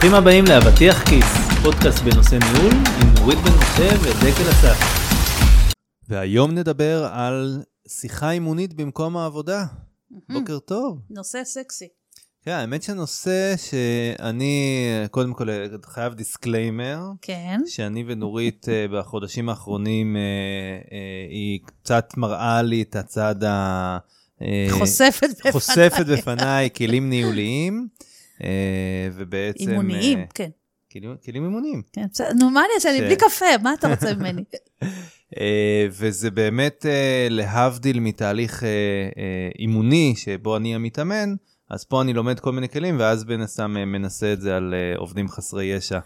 ברוכים 0.00 0.18
הבאים 0.18 0.44
לאבטיח 0.44 1.08
כיס, 1.08 1.26
פודקאסט 1.62 2.02
בנושא 2.02 2.34
ניהול 2.34 2.72
עם 2.72 3.14
נורית 3.18 3.38
בן 3.38 3.50
משה 3.50 3.88
ודקל 4.00 4.50
אסף. 4.50 4.76
והיום 6.08 6.50
נדבר 6.50 7.08
על 7.12 7.62
שיחה 7.88 8.30
אימונית 8.30 8.74
במקום 8.74 9.16
העבודה. 9.16 9.64
בוקר 10.28 10.58
טוב. 10.58 10.98
נושא 11.10 11.44
סקסי. 11.44 11.88
כן, 12.44 12.50
האמת 12.50 12.82
שנושא 12.82 13.54
שאני, 13.56 14.78
קודם 15.10 15.34
כל 15.34 15.48
חייב 15.86 16.14
disclaimer. 16.14 17.00
כן. 17.22 17.60
שאני 17.66 18.04
ונורית 18.06 18.66
אה, 18.68 18.86
בחודשים 18.92 19.48
האחרונים, 19.48 20.16
אה, 20.16 20.20
אה, 20.92 21.26
היא 21.30 21.60
קצת 21.64 22.12
מראה 22.16 22.62
לי 22.62 22.82
את 22.82 22.96
הצד 22.96 23.44
ה... 23.44 23.98
חושפת 24.70 25.28
בפניי. 25.30 25.52
חושפת 25.52 26.06
בפניי 26.06 26.68
כלים 26.76 27.10
ניהוליים, 27.10 27.88
ובעצם... 29.14 29.70
אימוניים, 29.70 30.26
כן. 30.34 30.50
כלים, 30.92 31.16
כלים 31.24 31.44
אימוניים. 31.44 31.82
כן, 31.92 32.06
בסדר, 32.12 32.32
נו, 32.32 32.50
מה 32.50 32.60
אני 32.60 32.68
אעשה? 32.74 32.90
אני 32.90 33.00
בלי 33.00 33.16
קפה, 33.16 33.44
מה 33.62 33.74
אתה 33.74 33.88
רוצה 33.88 34.14
ממני? 34.14 34.44
וזה 35.98 36.30
באמת 36.30 36.86
להבדיל 37.30 38.00
מתהליך 38.00 38.62
אימוני 39.58 40.14
שבו 40.16 40.56
אני 40.56 40.74
המתאמן, 40.74 41.34
אז 41.70 41.84
פה 41.84 42.02
אני 42.02 42.12
לומד 42.12 42.40
כל 42.40 42.52
מיני 42.52 42.68
כלים, 42.68 42.96
ואז 42.98 43.24
בין 43.24 43.40
הסתם 43.40 43.70
מנסה 43.70 44.32
את 44.32 44.40
זה 44.40 44.56
על 44.56 44.74
עובדים 44.96 45.28
חסרי 45.28 45.64
ישע, 45.64 45.98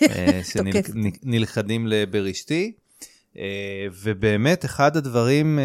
שנלכדים 0.52 1.88
ברשתי. 2.10 2.72
ובאמת, 4.02 4.64
אחד 4.64 4.96
הדברים 4.96 5.58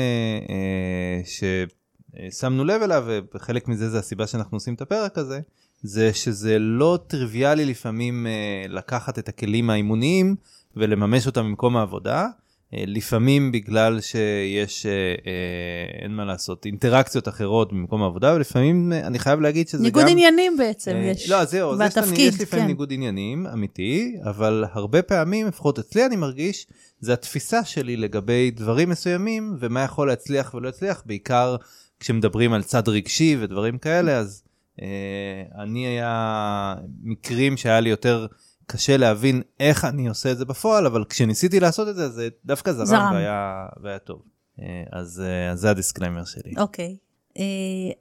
ששמנו 1.25 2.65
לב 2.65 2.81
אליו, 2.81 3.05
וחלק 3.33 3.67
מזה 3.67 3.89
זה 3.89 3.99
הסיבה 3.99 4.27
שאנחנו 4.27 4.55
עושים 4.55 4.73
את 4.73 4.81
הפרק 4.81 5.17
הזה, 5.17 5.39
זה 5.83 6.13
שזה 6.13 6.59
לא 6.59 6.99
טריוויאלי 7.07 7.65
לפעמים 7.65 8.27
לקחת 8.69 9.19
את 9.19 9.29
הכלים 9.29 9.69
האימוניים 9.69 10.35
ולממש 10.75 11.27
אותם 11.27 11.41
במקום 11.41 11.77
העבודה. 11.77 12.27
לפעמים 12.77 13.51
בגלל 13.51 14.01
שיש, 14.01 14.85
אין 16.01 16.11
מה 16.11 16.25
לעשות, 16.25 16.65
אינטראקציות 16.65 17.27
אחרות 17.27 17.73
במקום 17.73 18.03
העבודה, 18.03 18.33
ולפעמים 18.33 18.93
אני 18.93 19.19
חייב 19.19 19.39
להגיד 19.39 19.67
שזה 19.67 19.83
ניגוד 19.83 20.01
גם... 20.01 20.07
ניגוד 20.07 20.19
עניינים 20.19 20.57
בעצם 20.57 20.95
יש. 21.03 21.29
לא, 21.29 21.45
זהו, 21.45 21.77
בתפקיד, 21.77 22.33
יש 22.33 22.41
לפעמים 22.41 22.65
כן. 22.65 22.67
ניגוד 22.67 22.93
עניינים 22.93 23.47
אמיתי, 23.47 24.15
אבל 24.23 24.63
הרבה 24.71 25.01
פעמים, 25.01 25.47
לפחות 25.47 25.79
אצלי 25.79 26.05
אני 26.05 26.15
מרגיש, 26.15 26.67
זה 26.99 27.13
התפיסה 27.13 27.63
שלי 27.63 27.97
לגבי 27.97 28.51
דברים 28.51 28.89
מסוימים, 28.89 29.55
ומה 29.59 29.83
יכול 29.83 30.07
להצליח 30.07 30.53
ולא 30.53 30.65
להצליח, 30.65 31.03
בעיקר 31.05 31.55
כשמדברים 31.99 32.53
על 32.53 32.63
צד 32.63 32.87
רגשי 32.87 33.37
ודברים 33.39 33.77
כאלה, 33.77 34.17
אז 34.17 34.43
אה, 34.45 34.52
אני 35.59 35.87
היה 35.87 36.75
מקרים 37.03 37.57
שהיה 37.57 37.79
לי 37.79 37.89
יותר... 37.89 38.27
קשה 38.67 38.97
להבין 38.97 39.41
איך 39.59 39.85
אני 39.85 40.07
עושה 40.07 40.31
את 40.31 40.37
זה 40.37 40.45
בפועל, 40.45 40.85
אבל 40.85 41.03
כשניסיתי 41.09 41.59
לעשות 41.59 41.87
את 41.87 41.95
זה, 41.95 42.09
זה 42.09 42.29
דווקא 42.45 42.71
זרם, 42.71 42.85
זרם. 42.85 43.13
והיה, 43.13 43.65
והיה 43.83 43.99
טוב. 43.99 44.21
אה, 44.59 44.83
אז, 44.91 45.23
אז 45.51 45.59
זה 45.59 45.69
ה 45.69 45.74
disclaimer 45.74 46.25
שלי. 46.25 46.53
אוקיי. 46.57 46.97
Okay. 46.97 47.39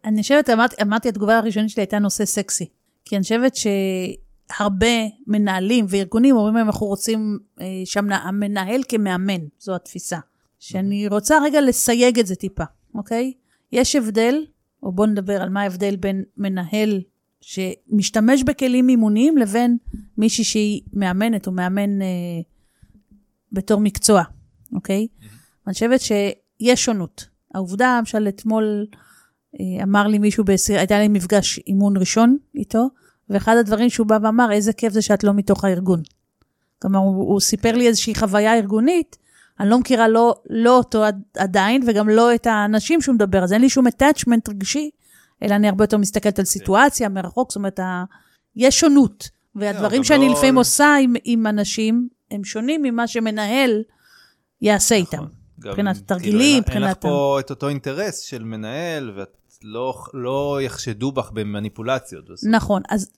אני 0.04 0.22
חושבת, 0.22 0.50
אמרתי, 0.50 0.82
אמרתי, 0.82 1.08
התגובה 1.08 1.38
הראשונית 1.38 1.70
שלי 1.70 1.80
הייתה 1.80 1.98
נושא 1.98 2.24
סקסי. 2.24 2.68
כי 3.04 3.16
אני 3.16 3.22
חושבת 3.22 3.52
שהרבה 3.56 4.86
מנהלים 5.26 5.86
וארגונים 5.88 6.36
אומרים 6.36 6.54
להם, 6.54 6.66
אנחנו 6.66 6.86
רוצים 6.86 7.38
אה, 7.60 7.66
שם 7.84 8.12
המנהל 8.12 8.80
כמאמן, 8.88 9.40
זו 9.58 9.74
התפיסה. 9.74 10.18
שאני 10.58 11.08
רוצה 11.08 11.38
רגע 11.44 11.60
לסייג 11.60 12.18
את 12.18 12.26
זה 12.26 12.34
טיפה, 12.34 12.64
אוקיי? 12.94 13.32
יש 13.72 13.96
הבדל, 13.96 14.34
או 14.82 14.92
בואו 14.92 15.06
נדבר 15.06 15.42
על 15.42 15.48
מה 15.48 15.62
ההבדל 15.62 15.96
בין 15.96 16.22
מנהל 16.36 17.00
שמשתמש 17.40 18.42
בכלים 18.42 18.88
אימוניים 18.88 19.38
לבין 19.38 19.76
מישהי 20.18 20.44
שהיא 20.44 20.80
מאמנת 20.92 21.46
או 21.46 21.52
מאמן 21.52 22.02
אה, 22.02 22.06
בתור 23.52 23.80
מקצוע, 23.80 24.22
אוקיי? 24.74 25.06
Mm-hmm. 25.06 25.26
אני 25.66 25.74
חושבת 25.74 26.00
שיש 26.00 26.84
שונות. 26.84 27.26
העובדה, 27.54 27.96
למשל, 27.98 28.28
אתמול 28.28 28.86
אה, 29.60 29.82
אמר 29.82 30.06
לי 30.06 30.18
מישהו, 30.18 30.44
בסיר, 30.44 30.78
הייתה 30.78 30.98
לי 30.98 31.08
מפגש 31.08 31.58
אימון 31.58 31.96
ראשון 31.96 32.36
איתו, 32.54 32.88
ואחד 33.30 33.56
הדברים 33.56 33.90
שהוא 33.90 34.06
בא 34.06 34.18
ואמר, 34.22 34.52
איזה 34.52 34.72
כיף 34.72 34.92
זה 34.92 35.02
שאת 35.02 35.24
לא 35.24 35.32
מתוך 35.34 35.64
הארגון. 35.64 36.02
כלומר, 36.78 36.98
הוא, 36.98 37.32
הוא 37.32 37.40
סיפר 37.40 37.76
לי 37.76 37.86
איזושהי 37.86 38.14
חוויה 38.14 38.54
ארגונית, 38.58 39.18
אני 39.60 39.70
לא 39.70 39.78
מכירה 39.78 40.08
לא, 40.08 40.34
לא 40.50 40.76
אותו 40.76 41.04
עדיין, 41.36 41.82
וגם 41.86 42.08
לא 42.08 42.34
את 42.34 42.46
האנשים 42.46 43.00
שהוא 43.00 43.14
מדבר, 43.14 43.44
אז 43.44 43.52
אין 43.52 43.60
לי 43.60 43.68
שום 43.68 43.86
attachment 43.86 44.50
רגשי 44.50 44.90
אלא 45.42 45.54
אני 45.54 45.68
הרבה 45.68 45.84
יותר 45.84 45.96
מסתכלת 45.96 46.38
על 46.38 46.44
סיטואציה 46.44 47.08
מרחוק, 47.08 47.50
זאת 47.50 47.56
אומרת, 47.56 47.80
יש 48.56 48.80
שונות. 48.80 49.30
והדברים 49.54 50.04
שאני 50.04 50.26
לא- 50.26 50.32
לפעמים 50.32 50.56
עושה 50.56 50.96
עם 51.24 51.46
אנשים, 51.46 52.08
הם 52.30 52.44
שונים 52.44 52.82
ממה 52.82 53.06
שמנהל 53.06 53.82
יעשה 54.60 55.00
נכון. 55.02 55.18
איתם. 55.18 55.32
מבחינת 55.58 55.96
התרגילים, 55.96 56.58
מבחינת... 56.58 56.82
אין 56.82 56.90
לך 56.90 56.96
פה 57.00 57.36
את 57.40 57.50
אותו 57.50 57.68
אינטרס 57.68 58.18
של 58.18 58.44
מנהל, 58.44 59.12
ואת 59.16 59.36
לא, 59.64 60.04
לא 60.14 60.58
יחשדו 60.62 61.12
בך 61.12 61.30
במניפולציות. 61.30 62.24
נכון, 62.50 62.82
אז 62.88 63.10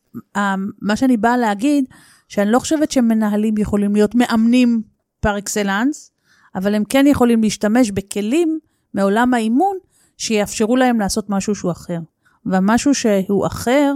מה 0.82 0.96
שאני 0.96 1.16
באה 1.16 1.36
להגיד, 1.36 1.84
שאני 2.28 2.50
לא 2.50 2.58
חושבת 2.58 2.90
שמנהלים 2.90 3.58
יכולים 3.58 3.94
להיות 3.94 4.14
מאמנים 4.14 4.82
פר 5.20 5.38
אקסלנס, 5.38 6.10
אבל 6.54 6.74
הם 6.74 6.84
כן 6.84 7.04
יכולים 7.06 7.42
להשתמש 7.42 7.90
בכלים 7.90 8.58
מעולם 8.94 9.34
האימון, 9.34 9.76
שיאפשרו 10.16 10.76
להם 10.76 11.00
לעשות 11.00 11.30
משהו 11.30 11.54
שהוא 11.54 11.72
אחר. 11.72 11.98
והמשהו 12.46 12.94
שהוא 12.94 13.46
אחר, 13.46 13.94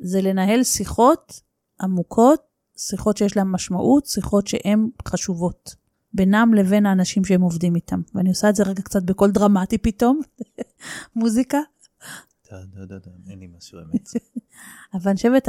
זה 0.00 0.22
לנהל 0.22 0.62
שיחות 0.64 1.40
עמוקות, 1.80 2.40
שיחות 2.76 3.16
שיש 3.16 3.36
להן 3.36 3.46
משמעות, 3.46 4.06
שיחות 4.06 4.46
שהן 4.46 4.88
חשובות. 5.08 5.74
בינם 6.12 6.54
לבין 6.54 6.86
האנשים 6.86 7.24
שהם 7.24 7.40
עובדים 7.40 7.76
איתם. 7.76 8.00
ואני 8.14 8.28
עושה 8.28 8.48
את 8.48 8.54
זה 8.54 8.62
רגע 8.62 8.82
קצת 8.82 9.02
בקול 9.02 9.30
דרמטי 9.30 9.78
פתאום, 9.78 10.20
מוזיקה. 11.16 11.58
אין 13.30 13.38
לי 13.38 13.48
משהו 13.56 13.78
אמת. 13.78 14.08
אבל 14.94 15.10
אני 15.10 15.16
חושבת, 15.16 15.48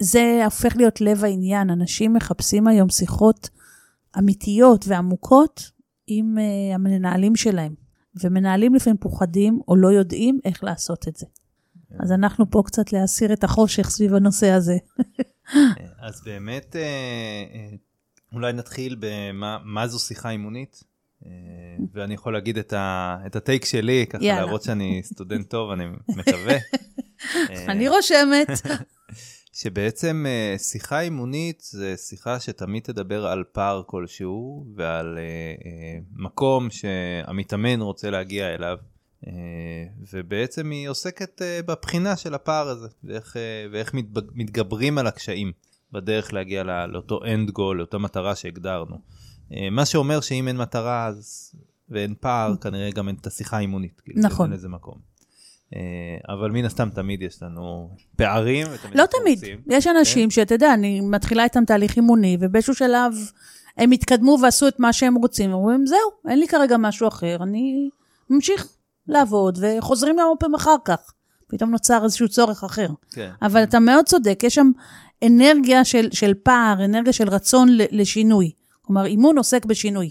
זה, 0.00 0.44
הופך 0.44 0.76
להיות 0.76 1.00
לב 1.00 1.24
העניין. 1.24 1.70
אנשים 1.70 2.12
מחפשים 2.12 2.66
היום 2.66 2.88
שיחות 2.88 3.50
אמיתיות 4.18 4.84
ועמוקות 4.88 5.70
עם 6.06 6.38
uh, 6.38 6.74
המנהלים 6.74 7.36
שלהם. 7.36 7.74
ומנהלים 8.22 8.74
לפעמים 8.74 8.96
פוחדים 8.96 9.60
או 9.68 9.76
לא 9.76 9.88
יודעים 9.88 10.38
איך 10.44 10.64
לעשות 10.64 11.08
את 11.08 11.16
זה. 11.16 11.26
כן. 11.88 11.96
אז 12.00 12.12
אנחנו 12.12 12.50
פה 12.50 12.62
קצת 12.66 12.92
להסיר 12.92 13.32
את 13.32 13.44
החושך 13.44 13.90
סביב 13.90 14.14
הנושא 14.14 14.50
הזה. 14.50 14.76
אז 16.00 16.22
באמת, 16.24 16.76
אה, 16.76 16.82
אה, 17.54 17.70
אולי 18.32 18.52
נתחיל 18.52 18.96
במה 19.00 19.86
זו 19.86 19.98
שיחה 19.98 20.30
אימונית. 20.30 20.84
אה, 21.26 21.30
ואני 21.92 22.14
יכול 22.14 22.32
להגיד 22.32 22.58
את, 22.58 22.72
ה, 22.72 23.16
את 23.26 23.36
הטייק 23.36 23.64
שלי, 23.64 24.06
ככה 24.10 24.24
יאללה. 24.24 24.40
להראות 24.40 24.62
שאני 24.62 25.00
סטודנט 25.04 25.50
טוב, 25.50 25.70
אני 25.70 25.84
מקווה. 26.08 26.56
אני 27.72 27.88
רושמת. 27.88 28.48
שבעצם 29.52 30.26
אה, 30.28 30.58
שיחה 30.58 31.00
אימונית 31.00 31.62
זה 31.70 31.96
שיחה 31.96 32.40
שתמיד 32.40 32.82
תדבר 32.82 33.26
על 33.26 33.44
פער 33.52 33.82
כלשהו 33.86 34.66
ועל 34.76 35.18
uh, 35.18 35.62
uh, 35.62 35.66
מקום 36.12 36.70
שהמתאמן 36.70 37.80
רוצה 37.80 38.10
להגיע 38.10 38.54
אליו. 38.54 38.76
ובעצם 40.12 40.70
היא 40.70 40.88
עוסקת 40.88 41.42
בבחינה 41.66 42.16
של 42.16 42.34
הפער 42.34 42.68
הזה 42.68 42.88
ואיך, 43.04 43.36
ואיך 43.72 43.94
מתגברים 44.34 44.98
על 44.98 45.06
הקשיים 45.06 45.52
בדרך 45.92 46.32
להגיע 46.32 46.62
לא, 46.62 46.86
לאותו 46.86 47.20
end 47.24 47.50
goal, 47.50 47.74
לאותה 47.74 47.98
מטרה 47.98 48.34
שהגדרנו. 48.34 48.96
מה 49.70 49.86
שאומר 49.86 50.20
שאם 50.20 50.48
אין 50.48 50.56
מטרה 50.56 51.06
אז, 51.06 51.54
ואין 51.88 52.14
פער, 52.20 52.56
כנראה 52.56 52.90
גם 52.90 53.08
אין 53.08 53.16
את 53.20 53.26
השיחה 53.26 53.56
האימונית. 53.56 54.00
כאילו, 54.00 54.22
נכון. 54.22 54.46
אין 54.46 54.58
לזה 54.58 54.68
מקום. 54.68 55.09
אה, 55.76 56.34
אבל 56.34 56.50
מן 56.50 56.64
הסתם 56.64 56.90
תמיד 56.90 57.22
יש 57.22 57.42
לנו 57.42 57.90
פערים. 58.16 58.66
לא 58.94 59.04
תמיד, 59.06 59.38
רוצים. 59.38 59.60
יש 59.66 59.86
אנשים 59.86 60.24
כן? 60.24 60.30
שאתה 60.30 60.54
יודע, 60.54 60.74
אני 60.74 61.00
מתחילה 61.00 61.44
איתם 61.44 61.64
תהליך 61.64 61.96
אימוני, 61.96 62.36
ובאיזשהו 62.40 62.74
שלב 62.74 63.12
הם 63.76 63.90
התקדמו 63.90 64.38
ועשו 64.42 64.68
את 64.68 64.80
מה 64.80 64.92
שהם 64.92 65.14
רוצים, 65.14 65.52
אומרים, 65.52 65.86
זהו, 65.86 65.98
אין 66.28 66.38
לי 66.38 66.48
כרגע 66.48 66.76
משהו 66.76 67.08
אחר, 67.08 67.36
אני 67.42 67.90
ממשיך 68.30 68.68
לעבוד, 69.08 69.58
וחוזרים 69.62 70.16
לעוד 70.16 70.36
פעם 70.40 70.54
אחר 70.54 70.76
כך. 70.84 71.12
פתאום 71.46 71.70
נוצר 71.70 72.04
איזשהו 72.04 72.28
צורך 72.28 72.64
אחר. 72.64 72.88
כן. 73.10 73.30
אבל 73.42 73.62
אתה 73.62 73.80
מאוד 73.80 74.04
צודק, 74.04 74.40
יש 74.42 74.54
שם 74.54 74.70
אנרגיה 75.26 75.84
של, 75.84 76.08
של 76.12 76.34
פער, 76.34 76.84
אנרגיה 76.84 77.12
של 77.12 77.28
רצון 77.28 77.68
לשינוי. 77.90 78.50
כלומר, 78.82 79.06
אימון 79.06 79.38
עוסק 79.38 79.64
בשינוי. 79.64 80.10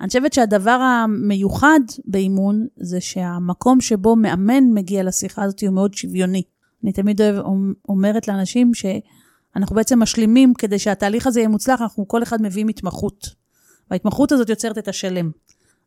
אני 0.00 0.08
חושבת 0.08 0.32
שהדבר 0.32 0.70
המיוחד 0.70 1.80
באימון 2.04 2.66
זה 2.76 3.00
שהמקום 3.00 3.80
שבו 3.80 4.16
מאמן 4.16 4.64
מגיע 4.74 5.02
לשיחה 5.02 5.42
הזאת 5.42 5.60
הוא 5.62 5.74
מאוד 5.74 5.94
שוויוני. 5.94 6.42
אני 6.84 6.92
תמיד 6.92 7.20
אוהב, 7.20 7.44
אומרת 7.88 8.28
לאנשים 8.28 8.74
שאנחנו 8.74 9.76
בעצם 9.76 10.02
משלימים, 10.02 10.54
כדי 10.54 10.78
שהתהליך 10.78 11.26
הזה 11.26 11.40
יהיה 11.40 11.48
מוצלח, 11.48 11.82
אנחנו 11.82 12.08
כל 12.08 12.22
אחד 12.22 12.42
מביאים 12.42 12.68
התמחות. 12.68 13.26
וההתמחות 13.90 14.32
הזאת 14.32 14.48
יוצרת 14.48 14.78
את 14.78 14.88
השלם. 14.88 15.30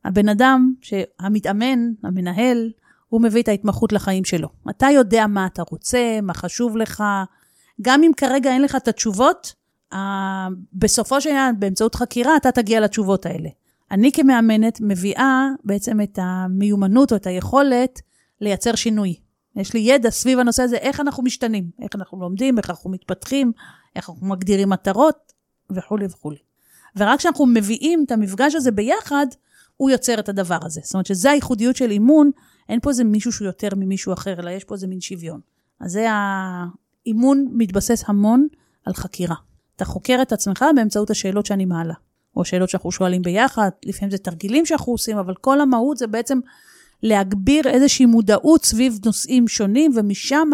הבן 0.06 0.30
אדם, 0.30 0.74
המתאמן, 1.19 1.80
המנהל, 2.04 2.71
הוא 3.10 3.21
מביא 3.21 3.42
את 3.42 3.48
ההתמחות 3.48 3.94
לחיים 3.94 4.25
שלו. 4.25 4.48
אתה 4.69 4.88
יודע 4.94 5.27
מה 5.27 5.45
אתה 5.45 5.63
רוצה, 5.69 6.19
מה 6.21 6.33
חשוב 6.33 6.77
לך, 6.77 7.04
גם 7.81 8.04
אם 8.04 8.12
כרגע 8.18 8.51
אין 8.51 8.62
לך 8.62 8.75
את 8.75 8.88
התשובות, 8.88 9.54
uh, 9.94 9.98
בסופו 10.74 11.21
של 11.21 11.30
עניין, 11.30 11.60
באמצעות 11.60 11.95
חקירה, 11.95 12.38
אתה 12.38 12.51
תגיע 12.51 12.80
לתשובות 12.80 13.25
האלה. 13.25 13.50
אני 13.94 14.12
כמאמנת 14.12 14.81
מביאה 14.81 15.48
בעצם 15.63 16.01
את 16.01 16.19
המיומנות 16.22 17.12
או 17.12 17.18
את 17.18 17.28
היכולת 17.28 18.01
לייצר 18.42 18.75
שינוי. 18.75 19.16
יש 19.56 19.74
לי 19.74 19.80
ידע 19.80 20.10
סביב 20.10 20.40
הנושא 20.40 20.63
הזה, 20.63 20.75
איך 20.75 21.00
אנחנו 21.00 21.24
משתנים, 21.24 21.69
איך 21.81 21.95
אנחנו 21.95 22.22
לומדים, 22.22 22.57
איך 22.57 22.69
אנחנו 22.69 22.90
מתפתחים, 22.90 23.51
איך 23.95 24.10
אנחנו 24.10 24.28
מגדירים 24.28 24.69
מטרות 24.69 25.34
וכולי 25.72 26.06
וכולי. 26.06 26.38
ורק 26.95 27.19
כשאנחנו 27.19 27.45
מביאים 27.45 28.04
את 28.06 28.12
המפגש 28.12 28.56
הזה 28.56 28.72
ביחד, 28.72 29.25
הוא 29.78 29.90
יוצר 29.90 30.19
את 30.19 30.30
הדבר 30.30 30.60
הזה. 30.62 30.81
זאת 30.84 30.94
אומרת 30.94 31.06
שזו 31.06 31.30
הייחודיות 31.30 31.75
של 31.75 31.92
אימון, 31.92 32.31
אין 32.69 32.80
פה 32.80 32.89
איזה 32.89 33.04
מישהו 33.04 33.31
שהוא 33.31 33.46
יותר 33.46 33.69
ממישהו 33.75 34.13
אחר, 34.13 34.39
אלא 34.39 34.50
יש 34.50 34.63
פה 34.63 34.75
איזה 34.75 34.88
מין 34.88 35.01
שוויון. 35.01 35.39
אז 35.80 35.92
זה 35.92 36.07
האימון 36.10 37.48
מתבסס 37.51 38.04
המון 38.07 38.48
על 38.86 38.94
חקירה. 38.94 39.36
אתה 39.75 39.86
חוקר 39.86 40.19
את 40.22 40.31
עצמך 40.31 40.66
באמצעות 40.75 41.10
השאלות 41.10 41.46
שאני 41.46 41.66
מעלה, 41.66 41.94
או 42.35 42.45
שאלות 42.45 42.69
שאנחנו 42.69 42.91
שואלים 42.91 43.21
ביחד, 43.21 43.69
לפעמים 43.85 44.12
זה 44.12 44.18
תרגילים 44.18 44.65
שאנחנו 44.65 44.94
עושים, 44.94 45.18
אבל 45.18 45.35
כל 45.35 45.62
המהות 45.62 45.97
זה 45.97 46.07
בעצם 46.07 46.39
להגביר 47.03 47.68
איזושהי 47.68 48.06
מודעות 48.06 48.65
סביב 48.65 49.00
נושאים 49.06 49.47
שונים, 49.47 49.91
ומשם 49.95 50.50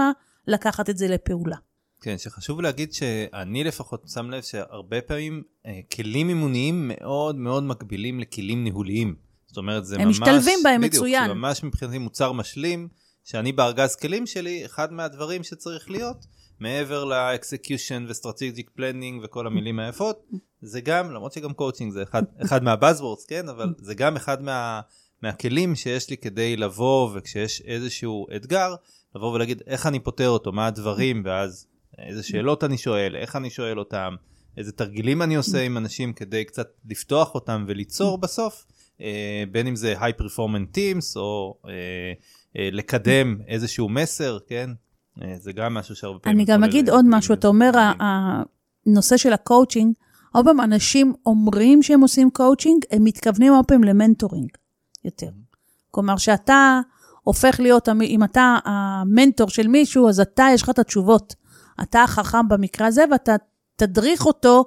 לקחת 0.48 0.90
את 0.90 0.98
זה 0.98 1.08
לפעולה. 1.08 1.56
כן, 2.02 2.18
שחשוב 2.18 2.62
להגיד 2.62 2.94
שאני 2.94 3.64
לפחות 3.64 4.04
שם 4.14 4.30
לב 4.30 4.42
שהרבה 4.42 5.02
פעמים 5.02 5.44
אה, 5.66 5.80
כלים 5.96 6.30
אימוניים 6.30 6.92
מאוד 6.96 7.36
מאוד 7.36 7.64
מקבילים 7.64 8.20
לכלים 8.20 8.64
ניהוליים. 8.64 9.16
זאת 9.48 9.58
אומרת, 9.58 9.86
זה 9.86 9.96
הם 9.96 10.02
ממש... 10.08 10.18
הם 10.18 10.24
משתלבים 10.24 10.60
בהם 10.64 10.82
בדיוק, 10.82 10.94
מצוין. 10.94 11.28
זה 11.28 11.34
ממש 11.34 11.64
מבחינתי 11.64 11.98
מוצר 11.98 12.32
משלים, 12.32 12.88
שאני 13.24 13.52
בארגז 13.52 13.96
כלים 13.96 14.26
שלי, 14.26 14.66
אחד 14.66 14.94
מהדברים 14.94 15.44
שצריך 15.44 15.92
להיות, 15.92 16.26
מעבר 16.60 17.06
ל-execution 17.06 18.08
ו-strategic 18.08 18.80
planning 18.80 19.24
וכל 19.24 19.48
המילים 19.48 19.80
היפות, 19.80 20.26
זה 20.62 20.82
גם, 20.82 21.12
למרות 21.12 21.34
שגם 21.34 21.52
coaching 21.52 21.92
זה 21.92 22.04
אחד, 22.04 22.24
אחד 22.46 22.64
מה-buzzwords, 22.64 23.28
כן? 23.28 23.50
אבל 23.50 23.74
זה 23.78 23.96
גם 23.96 24.16
אחד 24.16 24.42
מה, 24.42 24.82
מהכלים 25.22 25.76
שיש 25.76 26.10
לי 26.10 26.18
כדי 26.18 26.58
לבוא, 26.58 27.10
וכשיש 27.14 27.62
איזשהו 27.62 28.28
אתגר, 28.36 28.76
לבוא 29.16 29.34
ולהגיד 29.34 29.62
איך 29.68 29.86
אני 29.86 30.00
פותר 30.00 30.30
אותו, 30.30 30.52
מה 30.52 30.68
הדברים, 30.68 31.22
ואז 31.26 31.68
איזה 31.98 32.24
שאלות 32.24 32.64
אני 32.64 32.78
שואל, 32.78 33.16
איך 33.16 33.36
אני 33.36 33.50
שואל 33.50 33.80
אותם, 33.80 34.16
איזה 34.58 34.72
תרגילים 34.72 35.22
אני 35.22 35.36
עושה 35.36 35.62
עם 35.62 35.78
אנשים 35.78 36.14
כדי 36.14 36.46
קצת 36.46 36.68
לפתוח 36.86 37.36
אותם 37.36 37.66
וליצור 37.68 38.18
בסוף, 38.18 38.66
אה, 39.02 39.44
בין 39.52 39.68
אם 39.68 39.76
זה 39.76 39.96
high 40.00 40.22
performance 40.22 40.78
teams 40.78 41.16
או 41.16 41.60
אה, 41.66 41.72
אה, 42.58 42.70
לקדם 42.72 43.38
איזשהו 43.48 43.90
מסר, 43.90 44.38
כן? 44.48 44.70
אה, 45.22 45.36
זה 45.40 45.52
גם 45.52 45.74
משהו 45.74 45.96
שהרבה 45.96 46.20
פעמים... 46.20 46.38
אני 46.38 46.46
גם 46.46 46.64
אגיד 46.64 46.90
עוד 46.90 47.06
משהו, 47.08 47.34
אתה 47.34 47.48
אומר, 47.48 47.72
הנושא 48.00 49.18
של 49.18 49.34
הקואוצ'ינג, 49.34 49.94
הרבה 50.34 50.52
פעמים 50.52 50.74
אנשים 50.74 51.14
אומרים 51.26 51.84
שהם 51.84 52.02
עושים 52.02 52.30
קואוצ'ינג, 52.30 52.86
הם 52.92 53.04
מתכוונים 53.04 53.54
הרבה 53.54 53.68
פעמים 53.68 53.84
ל 53.84 53.90
mentoring 53.90 54.50
יותר. 55.06 55.30
כלומר, 55.92 56.18
שאתה 56.18 56.80
הופך 57.24 57.60
להיות, 57.60 57.90
אם 57.90 58.24
אתה 58.24 58.58
המנטור 58.66 59.50
של 59.50 59.68
מישהו, 59.68 60.10
אז 60.10 60.20
אתה, 60.20 60.48
יש 60.54 60.62
לך 60.62 60.70
את 60.70 60.80
התשובות. 60.80 61.36
אתה 61.82 62.04
החכם 62.04 62.48
במקרה 62.48 62.88
הזה, 62.88 63.04
ואתה 63.12 63.36
תדריך 63.76 64.26
אותו 64.26 64.66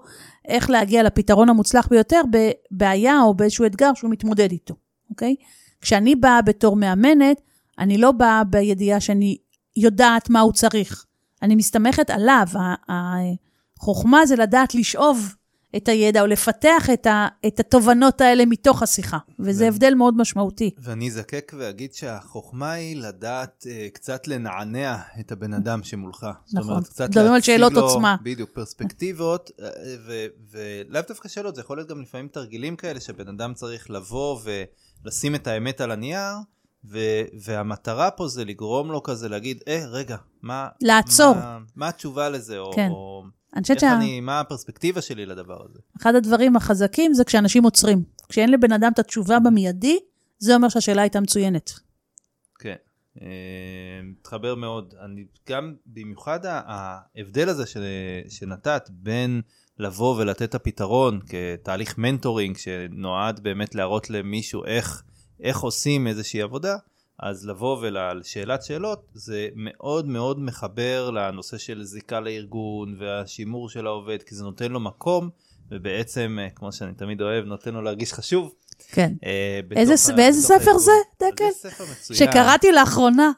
איך 0.49 0.71
להגיע 0.71 1.03
לפתרון 1.03 1.49
המוצלח 1.49 1.89
ביותר 1.89 2.21
בבעיה 2.31 3.23
או 3.23 3.35
באיזשהו 3.35 3.67
אתגר 3.67 3.95
שהוא 3.95 4.11
מתמודד 4.11 4.51
איתו, 4.51 4.75
אוקיי? 5.11 5.35
כשאני 5.81 6.15
באה 6.15 6.43
בתור 6.43 6.77
מאמנת, 6.77 7.41
אני 7.79 7.99
לא 7.99 8.13
באה 8.13 8.45
בידיעה 8.45 9.01
שאני 9.01 9.37
יודעת 9.77 10.31
מה 10.31 10.41
הוא 10.41 10.53
צריך. 10.53 11.05
אני 11.43 11.55
מסתמכת 11.55 12.11
עליו. 12.11 12.47
החוכמה 13.79 14.27
זה 14.27 14.37
לדעת 14.37 14.75
לשאוב 14.75 15.35
את 15.77 15.89
הידע 15.89 16.21
או 16.21 16.27
לפתח 16.27 16.91
את, 16.93 17.07
ה, 17.07 17.29
את 17.47 17.61
התובנות 17.61 18.21
האלה 18.21 18.47
מתוך 18.47 18.83
השיחה, 18.83 19.19
וזה 19.39 19.65
ו... 19.65 19.69
הבדל 19.69 19.95
מאוד 19.95 20.17
משמעותי. 20.17 20.71
ואני 20.79 21.09
אזקק 21.09 21.53
ואגיד 21.59 21.95
שהחוכמה 21.95 22.73
היא 22.73 22.97
לדעת 22.97 23.67
uh, 23.69 23.95
קצת 23.95 24.29
לנענע 24.29 24.97
את 25.21 25.33
הבן 25.33 25.55
אדם 25.55 25.83
שמולך. 25.83 26.27
נכון, 26.53 26.71
אומרת, 26.71 26.89
קצת 26.89 27.09
מדברים 27.09 27.33
על 27.33 27.41
שאלות 27.41 27.73
לו, 27.73 27.81
עוצמה. 27.81 28.17
בדיוק, 28.23 28.51
פרספקטיבות, 28.51 29.51
uh, 29.59 29.63
ולאו 30.51 31.03
דווקא 31.09 31.29
שאלות, 31.29 31.55
זה 31.55 31.61
יכול 31.61 31.79
להיות 31.79 31.89
גם 31.89 32.01
לפעמים 32.01 32.29
תרגילים 32.29 32.77
כאלה 32.77 33.01
שבן 33.01 33.29
אדם 33.29 33.55
צריך 33.55 33.91
לבוא 33.91 34.41
ולשים 35.05 35.35
את 35.35 35.47
האמת 35.47 35.81
על 35.81 35.91
הנייר. 35.91 36.35
ו- 36.84 37.23
והמטרה 37.44 38.11
פה 38.11 38.29
זה 38.29 38.44
לגרום 38.44 38.93
לו 38.93 39.02
כזה 39.02 39.29
להגיד, 39.29 39.62
אה, 39.69 39.84
רגע, 39.87 40.17
מה... 40.43 40.69
לעצור. 40.81 41.34
מה, 41.34 41.58
מה 41.76 41.88
התשובה 41.88 42.29
לזה? 42.29 42.58
כן. 42.75 42.88
או, 42.90 42.94
או 42.94 43.25
אני 43.56 43.62
חושבת 43.62 43.81
שה... 43.81 43.96
אני, 43.96 44.20
מה 44.20 44.40
הפרספקטיבה 44.40 45.00
שלי 45.00 45.26
לדבר 45.26 45.64
הזה? 45.64 45.79
אחד 46.00 46.14
הדברים 46.14 46.56
החזקים 46.56 47.14
זה 47.14 47.25
כשאנשים 47.25 47.64
עוצרים. 47.64 48.02
כשאין 48.29 48.50
לבן 48.50 48.73
אדם 48.73 48.93
את 48.94 48.99
התשובה 48.99 49.38
במיידי, 49.38 49.99
זה 50.38 50.55
אומר 50.55 50.69
שהשאלה 50.69 51.02
הייתה 51.02 51.20
מצוינת. 51.20 51.70
כן, 52.58 52.75
אה, 53.23 53.26
מתחבר 54.02 54.55
מאוד. 54.55 54.94
אני 55.05 55.25
גם, 55.49 55.75
במיוחד 55.87 56.40
ההבדל 56.44 57.49
הזה 57.49 57.67
ש, 57.67 57.76
שנתת 58.29 58.90
בין 58.90 59.43
לבוא 59.79 60.17
ולתת 60.17 60.43
את 60.43 60.55
הפתרון 60.55 61.20
כתהליך 61.26 61.99
מנטורינג 61.99 62.56
שנועד 62.56 63.40
באמת 63.40 63.75
להראות 63.75 64.11
למישהו 64.11 64.64
איך, 64.64 65.02
איך 65.43 65.61
עושים 65.61 66.06
איזושהי 66.06 66.43
עבודה, 66.43 66.77
אז 67.19 67.47
לבוא 67.47 67.79
ולשאלת 67.81 68.62
שאלות 68.62 69.05
זה 69.15 69.49
מאוד 69.56 70.09
מאוד 70.09 70.41
מחבר 70.41 71.11
לנושא 71.11 71.59
של 71.59 71.85
זיקה 71.85 72.21
לארגון 72.21 72.97
והשימור 73.00 73.69
של 73.69 73.87
העובד 73.87 74.23
כי 74.23 74.35
זה 74.35 74.44
נותן 74.44 74.73
לו 74.73 74.81
מקום 74.81 75.31
ובעצם 75.71 76.39
אה, 76.41 76.50
כמו 76.50 76.73
שאני 76.73 76.94
תמיד 76.94 77.21
אוהב 77.21 77.44
נותן 77.44 77.75
לו 77.75 77.83
להרגיש 77.83 78.12
חשוב. 78.12 78.55
כן. 78.93 79.12
אה, 79.25 79.61
איזה, 79.77 80.12
באיזה 80.17 80.41
ספר. 80.41 80.79
זה 80.79 80.93
דקל? 81.23 81.44
שקראתי 82.15 82.73
לאחרונה. 82.73 83.31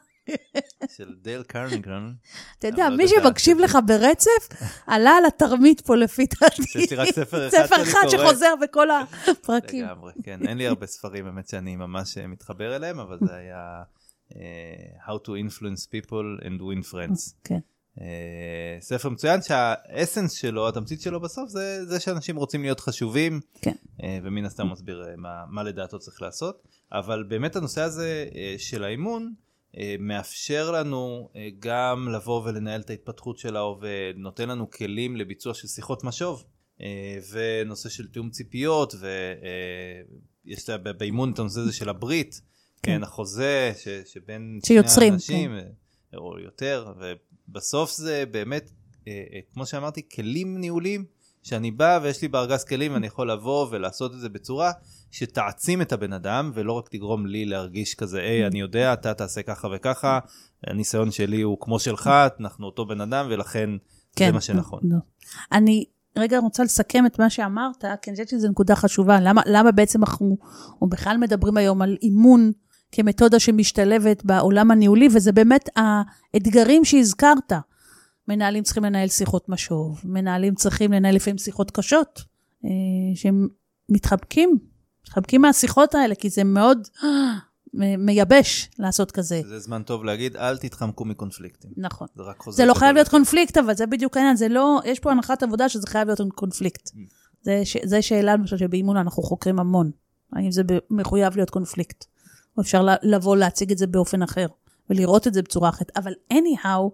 של 0.95 1.15
דייל 1.21 1.43
קרנגרן. 1.43 2.13
אתה 2.59 2.67
יודע, 2.67 2.89
מי 2.89 3.07
שמקשיב 3.07 3.59
לך 3.59 3.77
ברצף, 3.85 4.49
עלה 4.87 5.11
על 5.11 5.25
התרמית 5.25 5.81
פה 5.81 5.95
לפי 5.95 6.25
דעתי. 6.25 6.61
יש 6.79 6.91
לי 6.91 6.97
רק 6.97 7.09
ספר 7.09 7.47
אחד. 7.47 7.65
ספר 7.65 7.81
אחד 7.81 8.07
שחוזר 8.09 8.53
בכל 8.61 8.87
הפרקים. 8.91 9.85
לגמרי, 9.85 10.13
כן. 10.23 10.47
אין 10.47 10.57
לי 10.57 10.67
הרבה 10.67 10.87
ספרים 10.87 11.25
באמת 11.25 11.47
שאני 11.47 11.75
ממש 11.75 12.17
אה, 12.17 12.27
מתחבר 12.27 12.75
אליהם, 12.75 12.99
אבל 12.99 13.17
זה 13.21 13.35
היה 13.35 13.83
uh, 14.31 14.35
How 15.07 15.17
to 15.27 15.29
Influence 15.29 15.87
People 15.87 16.45
and 16.45 16.59
Win 16.61 16.91
Friends. 16.91 17.33
כן. 17.43 17.59
Uh, 17.97 18.01
ספר 18.79 19.09
מצוין 19.09 19.41
שהאסנס 19.41 20.31
שלו, 20.31 20.67
התמצית 20.67 21.01
שלו 21.01 21.19
בסוף, 21.21 21.49
זה, 21.49 21.85
זה 21.85 21.99
שאנשים 21.99 22.35
רוצים 22.35 22.61
להיות 22.61 22.79
חשובים, 22.79 23.39
כן. 23.61 23.75
ומן 24.23 24.45
הסתם 24.45 24.71
מסביר 24.71 25.05
מה, 25.17 25.43
מה 25.49 25.63
לדעתו 25.63 25.99
צריך 25.99 26.21
לעשות. 26.21 26.63
אבל 26.91 27.23
באמת 27.23 27.55
הנושא 27.55 27.81
הזה 27.81 28.25
של 28.57 28.83
האימון, 28.83 29.23
אה, 29.23 29.44
מאפשר 29.99 30.71
לנו 30.71 31.29
אה, 31.35 31.49
גם 31.59 32.09
לבוא 32.15 32.43
ולנהל 32.45 32.81
את 32.81 32.89
ההתפתחות 32.89 33.37
של 33.37 33.55
העובד, 33.55 34.13
נותן 34.15 34.49
לנו 34.49 34.71
כלים 34.71 35.15
לביצוע 35.15 35.53
של 35.53 35.67
שיחות 35.67 36.03
משוב, 36.03 36.43
אה, 36.81 37.17
ונושא 37.31 37.89
של 37.89 38.07
תיאום 38.07 38.29
ציפיות, 38.29 38.95
ויש 40.45 40.69
באימון 40.97 41.31
את 41.31 41.39
הנושא 41.39 41.59
הזה 41.59 41.73
של 41.73 41.89
הברית, 41.89 42.41
כן, 42.83 42.91
כן 42.91 43.03
החוזה 43.03 43.73
ש, 43.77 43.87
שבין 43.87 44.59
שיוצרים, 44.65 45.19
שני 45.19 45.35
אנשים, 45.45 45.51
כן. 46.11 46.17
או 46.17 46.39
יותר, 46.39 46.93
ובסוף 47.49 47.91
זה 47.91 48.23
באמת, 48.31 48.71
כמו 49.53 49.65
שאמרתי, 49.65 50.09
כלים 50.09 50.57
ניהוליים, 50.57 51.05
שאני 51.45 51.71
בא 51.71 51.99
ויש 52.03 52.21
לי 52.21 52.27
בארגז 52.27 52.63
כלים 52.63 52.93
ואני 52.93 53.07
יכול 53.07 53.31
לבוא 53.31 53.67
ולעשות 53.71 54.13
את 54.13 54.19
זה 54.19 54.29
בצורה 54.29 54.71
שתעצים 55.11 55.81
את 55.81 55.93
הבן 55.93 56.13
אדם, 56.13 56.51
ולא 56.53 56.73
רק 56.73 56.89
תגרום 56.89 57.25
לי 57.25 57.45
להרגיש 57.45 57.95
כזה, 57.95 58.19
היי, 58.19 58.47
אני 58.47 58.59
יודע, 58.59 58.93
אתה 58.93 59.13
תעשה 59.13 59.41
ככה 59.41 59.67
וככה, 59.75 60.19
הניסיון 60.67 61.11
שלי 61.11 61.41
הוא 61.41 61.57
כמו 61.59 61.79
שלך, 61.79 62.09
אנחנו 62.39 62.65
אותו 62.65 62.85
בן 62.85 63.01
אדם, 63.01 63.25
ולכן 63.29 63.69
כן, 64.15 64.25
זה 64.25 64.31
מה 64.31 64.41
שנכון. 64.41 64.79
לא. 64.83 64.97
אני 65.51 65.85
רגע 66.17 66.39
רוצה 66.39 66.63
לסכם 66.63 67.05
את 67.05 67.19
מה 67.19 67.29
שאמרת, 67.29 67.85
כי 68.01 68.09
אני 68.09 68.15
חושבת 68.15 68.29
שזו 68.29 68.49
נקודה 68.49 68.75
חשובה. 68.75 69.19
למה, 69.21 69.41
למה 69.45 69.71
בעצם 69.71 70.03
אנחנו, 70.03 70.37
בכלל 70.89 71.17
מדברים 71.17 71.57
היום 71.57 71.81
על 71.81 71.97
אימון 72.01 72.51
כמתודה 72.91 73.39
שמשתלבת 73.39 74.25
בעולם 74.25 74.71
הניהולי, 74.71 75.07
וזה 75.13 75.31
באמת 75.31 75.69
האתגרים 75.75 76.85
שהזכרת. 76.85 77.53
מנהלים 78.27 78.63
צריכים 78.63 78.83
לנהל 78.83 79.07
שיחות 79.07 79.49
משוב, 79.49 80.01
מנהלים 80.03 80.55
צריכים 80.55 80.91
לנהל 80.91 81.15
לפעמים 81.15 81.37
שיחות 81.37 81.71
קשות, 81.71 82.21
אה, 82.65 82.69
שהם 83.15 83.47
מתחבקים 83.89 84.59
מתחבקים 85.07 85.41
מהשיחות 85.41 85.95
האלה, 85.95 86.15
כי 86.15 86.29
זה 86.29 86.43
מאוד 86.43 86.87
מייבש 88.05 88.69
לעשות 88.79 89.11
כזה. 89.11 89.41
זה 89.47 89.59
זמן 89.59 89.83
טוב 89.83 90.03
להגיד, 90.03 90.37
אל 90.37 90.57
תתחמקו 90.57 91.05
מקונפליקטים. 91.05 91.71
נכון. 91.77 92.07
זה 92.15 92.23
רק 92.23 92.39
חוזר. 92.39 92.57
זה 92.57 92.65
לא 92.65 92.73
חייב 92.73 92.95
להיות 92.95 93.07
קונפליקט, 93.07 93.57
אבל 93.57 93.75
זה 93.75 93.85
בדיוק 93.85 94.17
העניין, 94.17 94.35
זה 94.35 94.47
לא, 94.47 94.81
יש 94.85 94.99
פה 94.99 95.11
הנחת 95.11 95.43
עבודה 95.43 95.69
שזה 95.69 95.87
חייב 95.87 96.07
להיות 96.07 96.21
קונפליקט. 96.35 96.87
Mm. 96.87 96.97
זה, 97.41 97.61
זה 97.83 98.01
שאלה, 98.01 98.35
למשל, 98.35 98.57
שבאימון 98.57 98.97
אנחנו 98.97 99.23
חוקרים 99.23 99.59
המון. 99.59 99.91
האם 100.33 100.51
זה 100.51 100.61
מחויב 100.89 101.35
להיות 101.35 101.49
קונפליקט? 101.49 102.05
או 102.57 102.61
אפשר 102.61 102.87
לבוא 103.03 103.37
להציג 103.37 103.71
את 103.71 103.77
זה 103.77 103.87
באופן 103.87 104.21
אחר, 104.21 104.45
ולראות 104.89 105.27
את 105.27 105.33
זה 105.33 105.41
בצורה 105.41 105.69
אחרת. 105.69 105.91
אבל 105.95 106.13
anyhow, 106.33 106.89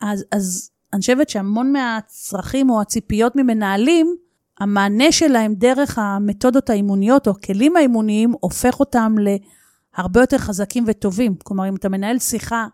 אז, 0.00 0.24
אז 0.32 0.70
אני 0.92 1.00
חושבת 1.00 1.28
שהמון 1.28 1.72
מהצרכים 1.72 2.70
או 2.70 2.80
הציפיות 2.80 3.36
ממנהלים, 3.36 4.16
המענה 4.60 5.12
שלהם 5.12 5.54
דרך 5.54 5.98
המתודות 5.98 6.70
האימוניות 6.70 7.26
או 7.26 7.32
הכלים 7.32 7.76
האימוניים, 7.76 8.34
הופך 8.40 8.80
אותם 8.80 9.14
להרבה 9.96 10.20
יותר 10.20 10.38
חזקים 10.38 10.84
וטובים. 10.86 11.34
כלומר, 11.44 11.68
אם 11.68 11.76
אתה 11.76 11.88
מנהל 11.88 12.18
שיחה, 12.18 12.66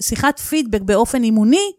שיחת 0.00 0.38
פידבק 0.38 0.82
באופן 0.82 1.22
אימוני, 1.22 1.72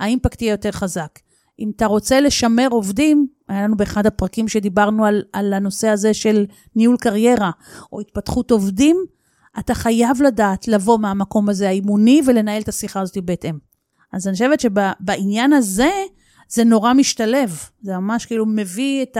האימפקט 0.00 0.42
יהיה 0.42 0.50
יותר 0.50 0.72
חזק. 0.72 1.18
אם 1.60 1.72
אתה 1.76 1.86
רוצה 1.86 2.20
לשמר 2.20 2.68
עובדים, 2.70 3.26
היה 3.48 3.62
לנו 3.62 3.76
באחד 3.76 4.06
הפרקים 4.06 4.48
שדיברנו 4.48 5.04
על, 5.04 5.22
על 5.32 5.52
הנושא 5.52 5.88
הזה 5.88 6.14
של 6.14 6.46
ניהול 6.76 6.96
קריירה 6.96 7.50
או 7.92 8.00
התפתחות 8.00 8.50
עובדים, 8.50 8.96
אתה 9.58 9.74
חייב 9.74 10.22
לדעת 10.22 10.68
לבוא 10.68 10.98
מהמקום 10.98 11.48
הזה 11.48 11.68
האימוני 11.68 12.20
ולנהל 12.26 12.62
את 12.62 12.68
השיחה 12.68 13.00
הזאת 13.00 13.18
בהתאם. 13.24 13.73
אז 14.14 14.28
אני 14.28 14.32
חושבת 14.32 14.60
שבעניין 14.60 15.52
הזה, 15.52 15.90
זה 16.48 16.64
נורא 16.64 16.92
משתלב. 16.92 17.58
זה 17.82 17.98
ממש 17.98 18.26
כאילו 18.26 18.46
מביא 18.46 19.02
את 19.02 19.16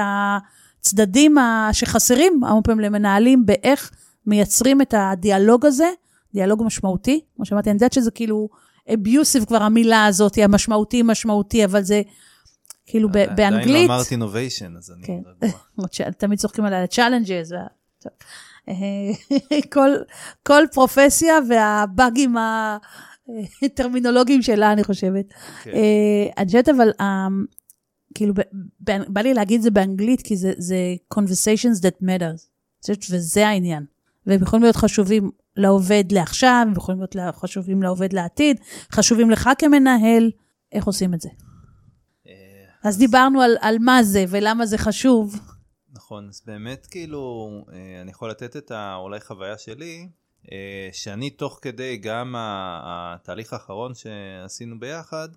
הצדדים 0.80 1.36
שחסרים 1.72 2.44
הרבה 2.44 2.62
פעמים 2.62 2.80
למנהלים 2.80 3.46
באיך 3.46 3.90
מייצרים 4.26 4.82
את 4.82 4.94
הדיאלוג 4.96 5.66
הזה, 5.66 5.90
דיאלוג 6.34 6.62
משמעותי. 6.66 7.20
כמו 7.36 7.44
שאמרתי, 7.44 7.70
אני 7.70 7.76
יודעת 7.76 7.92
שזה 7.92 8.10
כאילו 8.10 8.48
אביוסיב 8.94 9.44
כבר 9.44 9.62
המילה 9.62 10.06
הזאת, 10.06 10.38
המשמעותי 10.42 11.02
משמעותי, 11.02 11.64
אבל 11.64 11.82
זה 11.82 12.02
כאילו 12.86 13.08
באנגלית... 13.08 13.36
עדיין 13.36 13.88
לא 13.88 13.94
אמרת 13.94 14.10
אינוביישן, 14.10 14.76
אז 14.76 14.90
אני 14.90 15.06
כן. 15.06 15.18
רגוע. 15.42 16.10
תמיד 16.18 16.38
צוחקים 16.38 16.64
על 16.64 16.74
ה-challenges. 16.74 17.54
כל, 19.74 19.90
כל 20.42 20.62
פרופסיה 20.72 21.34
והבאגים 21.48 22.36
הטרמינולוגיים 23.62 24.42
שלה, 24.42 24.72
אני 24.72 24.84
חושבת. 24.84 25.24
כן. 25.62 25.70
אה, 25.70 26.30
אני 26.38 26.46
חושבת, 26.46 26.68
אבל 26.68 26.90
אמ, 27.00 27.44
כאילו, 28.14 28.34
בא 29.08 29.20
לי 29.20 29.34
להגיד 29.34 29.56
את 29.56 29.62
זה 29.62 29.70
באנגלית, 29.70 30.22
כי 30.22 30.36
זה, 30.36 30.52
זה 30.58 30.76
conversations 31.14 31.80
that 31.80 32.02
matters. 32.02 32.54
וזה 33.10 33.48
העניין. 33.48 33.84
והם 34.26 34.42
יכולים 34.42 34.62
להיות 34.62 34.76
חשובים 34.76 35.30
לעובד 35.56 36.04
לעכשיו, 36.10 36.66
הם 36.68 36.72
יכולים 36.72 37.00
להיות 37.00 37.36
חשובים 37.36 37.82
לעובד 37.82 38.12
לעתיד, 38.12 38.60
חשובים 38.92 39.30
לך 39.30 39.50
כמנהל, 39.58 40.30
איך 40.72 40.84
עושים 40.84 41.14
את 41.14 41.20
זה? 41.20 41.28
אה, 42.26 42.32
אז 42.84 42.98
דיברנו 42.98 43.40
על, 43.40 43.56
על 43.60 43.76
מה 43.80 44.02
זה 44.02 44.24
ולמה 44.28 44.66
זה 44.66 44.78
חשוב. 44.78 45.40
נכון, 45.92 46.28
אז 46.28 46.42
באמת 46.46 46.86
כאילו, 46.86 47.48
אה, 47.72 48.00
אני 48.00 48.10
יכול 48.10 48.30
לתת 48.30 48.56
את 48.56 48.72
אולי 48.72 49.20
חוויה 49.20 49.58
שלי, 49.58 49.98
אה, 50.00 50.06
שאני 50.92 51.30
תוך 51.30 51.58
כדי 51.62 51.96
גם 51.96 52.34
התהליך 52.38 53.52
האחרון 53.52 53.92
שעשינו 53.94 54.80
ביחד, 54.80 55.28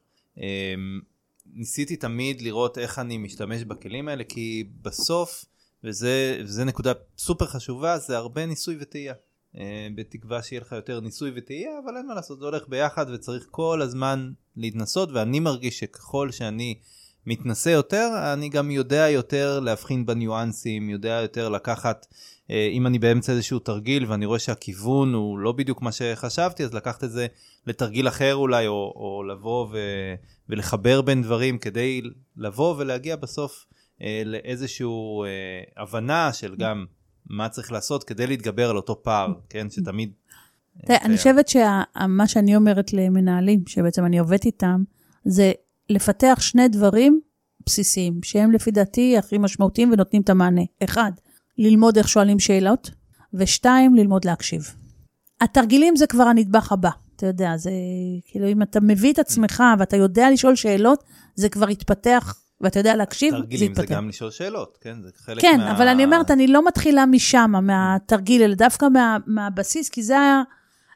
ניסיתי 1.53 1.95
תמיד 1.95 2.41
לראות 2.41 2.77
איך 2.77 2.99
אני 2.99 3.17
משתמש 3.17 3.63
בכלים 3.63 4.07
האלה, 4.07 4.23
כי 4.23 4.69
בסוף, 4.81 5.45
וזה, 5.83 6.41
וזה 6.43 6.65
נקודה 6.65 6.91
סופר 7.17 7.45
חשובה, 7.45 7.97
זה 7.97 8.17
הרבה 8.17 8.45
ניסוי 8.45 8.77
וטעייה. 8.79 9.13
אה, 9.57 9.87
בתקווה 9.95 10.43
שיהיה 10.43 10.61
לך 10.61 10.71
יותר 10.71 10.99
ניסוי 10.99 11.31
וטעייה, 11.35 11.71
אבל 11.83 11.97
אין 11.97 12.07
מה 12.07 12.13
לעשות, 12.13 12.39
זה 12.39 12.45
הולך 12.45 12.67
ביחד 12.67 13.05
וצריך 13.09 13.47
כל 13.51 13.81
הזמן 13.81 14.31
להתנסות, 14.55 15.09
ואני 15.11 15.39
מרגיש 15.39 15.79
שככל 15.79 16.31
שאני 16.31 16.79
מתנסה 17.25 17.71
יותר, 17.71 18.09
אני 18.33 18.49
גם 18.49 18.71
יודע 18.71 19.09
יותר 19.09 19.59
להבחין 19.59 20.05
בניואנסים, 20.05 20.89
יודע 20.89 21.19
יותר 21.21 21.49
לקחת, 21.49 22.05
אה, 22.11 22.17
אם 22.49 22.87
אני 22.87 22.99
באמצע 22.99 23.31
איזשהו 23.31 23.59
תרגיל 23.59 24.05
ואני 24.07 24.25
רואה 24.25 24.39
שהכיוון 24.39 25.13
הוא 25.13 25.39
לא 25.39 25.51
בדיוק 25.51 25.81
מה 25.81 25.91
שחשבתי, 25.91 26.63
אז 26.63 26.73
לקחת 26.73 27.03
את 27.03 27.11
זה 27.11 27.27
לתרגיל 27.67 28.07
אחר 28.07 28.35
אולי, 28.35 28.67
או, 28.67 28.93
או 28.95 29.23
לבוא 29.23 29.67
ו, 29.71 29.77
ולחבר 30.49 31.01
בין 31.01 31.21
דברים 31.21 31.57
כדי 31.57 32.01
לבוא 32.37 32.75
ולהגיע 32.77 33.15
בסוף 33.15 33.65
אה, 34.01 34.21
לאיזושהי 34.25 34.87
הבנה 35.77 36.33
של 36.33 36.55
גם 36.55 36.85
מה 37.29 37.49
צריך 37.49 37.71
לעשות 37.71 38.03
כדי 38.03 38.27
להתגבר 38.27 38.69
על 38.69 38.77
אותו 38.77 39.03
פער, 39.03 39.33
כן, 39.49 39.69
שתמיד... 39.69 40.11
תראה, 40.85 40.99
אני 41.01 41.17
חושבת 41.17 41.47
שמה 41.47 42.27
שאני 42.27 42.55
אומרת 42.55 42.93
למנהלים, 42.93 43.63
שבעצם 43.67 44.05
אני 44.05 44.19
עובדת 44.19 44.45
איתם, 44.45 44.83
זה 45.25 45.51
לפתח 45.89 46.37
שני 46.39 46.67
דברים 46.67 47.21
בסיסיים, 47.65 48.19
שהם 48.23 48.51
לפי 48.51 48.71
דעתי 48.71 49.17
הכי 49.17 49.37
משמעותיים 49.37 49.91
ונותנים 49.91 50.21
את 50.21 50.29
המענה. 50.29 50.61
אחד, 50.83 51.11
ללמוד 51.57 51.97
איך 51.97 52.07
שואלים 52.07 52.39
שאלות, 52.39 52.91
ושתיים, 53.33 53.95
ללמוד 53.95 54.25
להקשיב. 54.25 54.75
התרגילים 55.41 55.95
זה 55.95 56.07
כבר 56.07 56.23
הנדבך 56.23 56.71
הבא, 56.71 56.89
אתה 57.15 57.25
יודע, 57.25 57.57
זה 57.57 57.71
כאילו 58.25 58.47
אם 58.47 58.61
אתה 58.61 58.79
מביא 58.79 59.13
את 59.13 59.19
עצמך 59.19 59.63
ואתה 59.79 59.97
יודע 59.97 60.31
לשאול 60.31 60.55
שאלות, 60.55 61.03
זה 61.35 61.49
כבר 61.49 61.69
יתפתח 61.69 62.41
ואתה 62.61 62.79
יודע 62.79 62.95
להקשיב, 62.95 63.31
זה 63.31 63.37
יתפתח. 63.37 63.49
תרגילים 63.49 63.75
זה 63.75 63.85
גם 63.85 64.09
לשאול 64.09 64.31
שאלות, 64.31 64.77
כן? 64.81 64.97
זה 65.03 65.09
חלק 65.17 65.41
כן, 65.41 65.57
מה... 65.57 65.65
כן, 65.65 65.71
אבל 65.71 65.87
אני 65.87 66.05
אומרת, 66.05 66.31
אני 66.31 66.47
לא 66.47 66.67
מתחילה 66.67 67.05
משם, 67.05 67.51
מהתרגיל, 67.61 68.43
אלא 68.43 68.55
דווקא 68.55 68.85
מה, 68.93 69.17
מהבסיס, 69.27 69.89
כי 69.89 70.03
זה, 70.03 70.17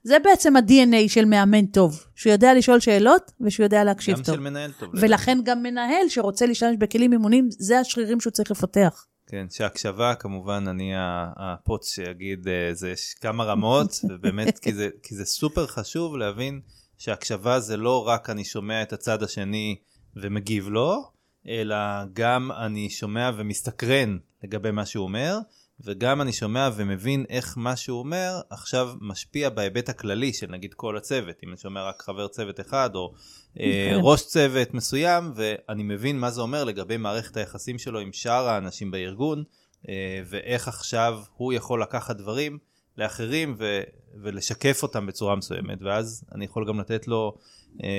זה 0.03 0.17
בעצם 0.23 0.55
ה-DNA 0.55 1.07
של 1.09 1.25
מאמן 1.25 1.65
טוב, 1.65 2.03
שהוא 2.15 2.31
יודע 2.31 2.53
לשאול 2.53 2.79
שאלות 2.79 3.31
ושהוא 3.41 3.63
יודע 3.63 3.83
להקשיב 3.83 4.17
גם 4.17 4.23
טוב. 4.23 4.35
גם 4.35 4.41
של 4.41 4.49
מנהל 4.49 4.71
טוב. 4.79 4.89
ולכן. 4.93 5.39
גם 5.43 5.63
מנהל 5.63 6.09
שרוצה 6.09 6.45
להשתמש 6.45 6.75
בכלים 6.79 7.13
אימונים, 7.13 7.47
זה 7.51 7.79
השרירים 7.79 8.19
שהוא 8.19 8.31
צריך 8.31 8.51
לפתח. 8.51 9.05
כן, 9.31 9.45
שהקשבה, 9.49 10.15
כמובן, 10.15 10.63
אני 10.67 10.91
הפוץ 11.37 11.93
שיגיד, 11.95 12.47
אה, 12.47 12.73
זה 12.73 12.91
יש 12.91 13.13
כמה 13.21 13.43
רמות, 13.43 13.91
ובאמת, 14.09 14.59
כי 14.59 14.73
זה, 14.73 14.89
כי 15.03 15.15
זה 15.15 15.25
סופר 15.25 15.67
חשוב 15.67 16.17
להבין 16.17 16.61
שהקשבה 16.97 17.59
זה 17.59 17.77
לא 17.77 18.07
רק 18.07 18.29
אני 18.29 18.45
שומע 18.45 18.81
את 18.81 18.93
הצד 18.93 19.23
השני 19.23 19.75
ומגיב 20.15 20.67
לו, 20.69 21.11
אלא 21.47 21.75
גם 22.13 22.51
אני 22.51 22.89
שומע 22.89 23.31
ומסתקרן 23.37 24.17
לגבי 24.43 24.71
מה 24.71 24.85
שהוא 24.85 25.03
אומר, 25.03 25.37
וגם 25.83 26.21
אני 26.21 26.33
שומע 26.33 26.69
ומבין 26.75 27.25
איך 27.29 27.57
מה 27.57 27.75
שהוא 27.75 27.99
אומר 27.99 28.41
עכשיו 28.49 28.93
משפיע 29.01 29.49
בהיבט 29.49 29.89
הכללי 29.89 30.33
של 30.33 30.47
נגיד 30.51 30.73
כל 30.73 30.97
הצוות, 30.97 31.35
אם 31.43 31.49
אני 31.49 31.57
שומע 31.57 31.83
רק 31.83 32.01
חבר 32.01 32.27
צוות 32.27 32.59
אחד 32.59 32.89
או 32.95 33.13
אה, 33.59 33.89
כן. 33.91 33.99
ראש 34.01 34.27
צוות 34.27 34.73
מסוים, 34.73 35.31
ואני 35.35 35.83
מבין 35.83 36.19
מה 36.19 36.31
זה 36.31 36.41
אומר 36.41 36.63
לגבי 36.63 36.97
מערכת 36.97 37.37
היחסים 37.37 37.79
שלו 37.79 37.99
עם 37.99 38.13
שאר 38.13 38.47
האנשים 38.47 38.91
בארגון, 38.91 39.43
אה, 39.89 40.21
ואיך 40.25 40.67
עכשיו 40.67 41.19
הוא 41.33 41.53
יכול 41.53 41.81
לקחת 41.81 42.15
דברים 42.15 42.57
לאחרים 42.97 43.55
ו- 43.57 43.81
ולשקף 44.21 44.83
אותם 44.83 45.05
בצורה 45.05 45.35
מסוימת, 45.35 45.81
ואז 45.81 46.23
אני 46.35 46.45
יכול 46.45 46.67
גם 46.67 46.79
לתת 46.79 47.07
לו 47.07 47.37
אה, 47.83 47.89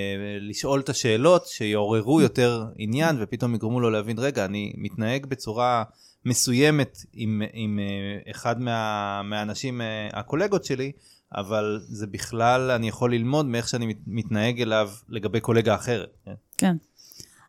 לשאול 0.41 0.81
את 0.81 0.89
השאלות 0.89 1.47
שיעוררו 1.47 2.21
יותר 2.21 2.65
עניין 2.77 3.17
ופתאום 3.21 3.55
יגרמו 3.55 3.81
לו 3.81 3.91
להבין, 3.91 4.19
רגע, 4.19 4.45
אני 4.45 4.73
מתנהג 4.77 5.27
בצורה 5.27 5.85
מסוימת 6.25 6.99
עם, 7.13 7.43
עם 7.53 7.79
אה, 7.79 8.31
אחד 8.31 8.61
מה, 8.61 9.21
מהאנשים, 9.25 9.81
אה, 9.81 10.09
הקולגות 10.13 10.65
שלי, 10.65 10.93
אבל 11.35 11.81
זה 11.83 12.07
בכלל, 12.07 12.71
אני 12.71 12.89
יכול 12.89 13.15
ללמוד 13.15 13.47
מאיך 13.47 13.69
שאני 13.69 13.95
מתנהג 14.07 14.63
אליו 14.63 14.91
לגבי 15.09 15.41
קולגה 15.41 15.75
אחרת. 15.75 16.17
כן. 16.25 16.35
כן. 16.57 16.77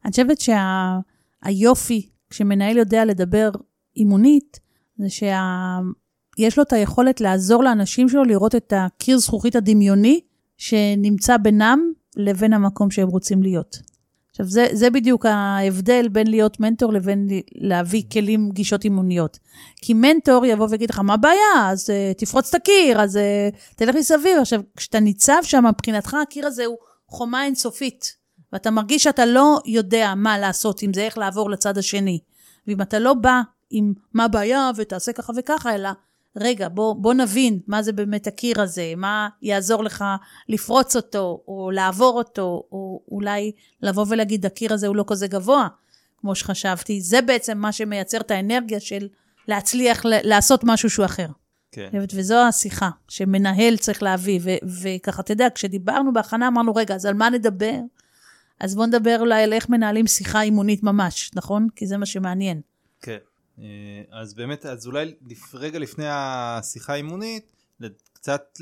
אני 0.05 0.11
חושבת 0.11 0.37
שהיופי, 0.39 2.01
שה, 2.01 2.07
כשמנהל 2.29 2.77
יודע 2.77 3.05
לדבר 3.05 3.51
אימונית, 3.97 4.59
זה 4.97 5.09
שיש 5.09 6.57
לו 6.57 6.63
את 6.63 6.73
היכולת 6.73 7.21
לעזור 7.21 7.63
לאנשים 7.63 8.09
שלו 8.09 8.23
לראות 8.23 8.55
את 8.55 8.73
הקיר 8.75 9.17
זכוכית 9.17 9.55
הדמיוני 9.55 10.21
שנמצא 10.57 11.37
בינם 11.37 11.79
לבין 12.15 12.53
המקום 12.53 12.91
שהם 12.91 13.07
רוצים 13.07 13.43
להיות. 13.43 13.92
עכשיו, 14.33 14.45
זה, 14.45 14.67
זה 14.71 14.89
בדיוק 14.89 15.25
ההבדל 15.25 16.07
בין 16.07 16.27
להיות 16.27 16.59
מנטור 16.59 16.93
לבין 16.93 17.27
להביא 17.55 18.03
כלים, 18.11 18.49
גישות 18.51 18.83
אימוניות. 18.83 19.39
כי 19.81 19.93
מנטור 19.93 20.45
יבוא 20.45 20.67
ויגיד 20.69 20.89
לך, 20.89 20.99
מה 20.99 21.13
הבעיה? 21.13 21.69
אז 21.71 21.89
uh, 21.89 22.17
תפרוץ 22.17 22.49
את 22.49 22.55
הקיר, 22.55 23.01
אז 23.01 23.15
uh, 23.15 23.75
תלך 23.75 23.95
מסביב. 23.95 24.37
עכשיו, 24.41 24.61
כשאתה 24.77 24.99
ניצב 24.99 25.39
שם, 25.43 25.63
מבחינתך 25.65 26.13
הקיר 26.13 26.47
הזה 26.47 26.65
הוא 26.65 26.77
חומה 27.07 27.45
אינסופית, 27.45 28.15
ואתה 28.53 28.71
מרגיש 28.71 29.03
שאתה 29.03 29.25
לא 29.25 29.59
יודע 29.65 30.13
מה 30.15 30.37
לעשות 30.37 30.81
עם 30.81 30.93
זה, 30.93 31.01
איך 31.01 31.17
לעבור 31.17 31.49
לצד 31.49 31.77
השני. 31.77 32.19
ואם 32.67 32.81
אתה 32.81 32.99
לא 32.99 33.13
בא 33.13 33.41
עם 33.69 33.93
מה 34.13 34.25
הבעיה 34.25 34.71
ותעשה 34.75 35.13
ככה 35.13 35.33
וככה, 35.37 35.75
אלא 35.75 35.89
רגע, 36.35 36.69
בוא, 36.69 36.95
בוא 36.95 37.13
נבין 37.13 37.59
מה 37.67 37.83
זה 37.83 37.93
באמת 37.93 38.27
הקיר 38.27 38.61
הזה, 38.61 38.93
מה 38.97 39.29
יעזור 39.41 39.83
לך 39.83 40.05
לפרוץ 40.49 40.95
אותו, 40.95 41.43
או 41.47 41.71
לעבור 41.71 42.17
אותו, 42.17 42.63
או 42.71 43.01
אולי 43.11 43.51
לבוא 43.81 44.05
ולהגיד, 44.09 44.45
הקיר 44.45 44.73
הזה 44.73 44.87
הוא 44.87 44.95
לא 44.95 45.05
כזה 45.07 45.27
גבוה, 45.27 45.67
כמו 46.17 46.35
שחשבתי. 46.35 47.01
זה 47.01 47.21
בעצם 47.21 47.57
מה 47.57 47.71
שמייצר 47.71 48.19
את 48.19 48.31
האנרגיה 48.31 48.79
של 48.79 49.07
להצליח 49.47 50.01
לעשות 50.05 50.61
משהו 50.63 50.89
שהוא 50.89 51.05
אחר. 51.05 51.27
כן. 51.71 51.89
וזו 52.13 52.35
השיחה 52.35 52.89
שמנהל 53.07 53.77
צריך 53.77 54.03
להביא, 54.03 54.39
ו- 54.43 54.81
וככה, 54.81 55.21
אתה 55.21 55.31
יודע, 55.31 55.47
כשדיברנו 55.55 56.13
בהכנה 56.13 56.47
אמרנו, 56.47 56.75
רגע, 56.75 56.95
אז 56.95 57.05
על 57.05 57.13
מה 57.13 57.29
נדבר? 57.29 57.79
אז 58.59 58.75
בואו 58.75 58.85
נדבר 58.85 59.17
אולי 59.19 59.43
על 59.43 59.53
איך 59.53 59.69
מנהלים 59.69 60.07
שיחה 60.07 60.41
אימונית 60.41 60.83
ממש, 60.83 61.31
נכון? 61.35 61.67
כי 61.75 61.87
זה 61.87 61.97
מה 61.97 62.05
שמעניין. 62.05 62.61
כן. 63.01 63.17
אה, 63.59 63.65
אז 64.11 64.33
באמת, 64.33 64.65
אז 64.65 64.87
אולי 64.87 65.13
רגע 65.53 65.79
לפני 65.79 66.05
השיחה 66.07 66.93
האימונית, 66.93 67.53
קצת 68.23 68.57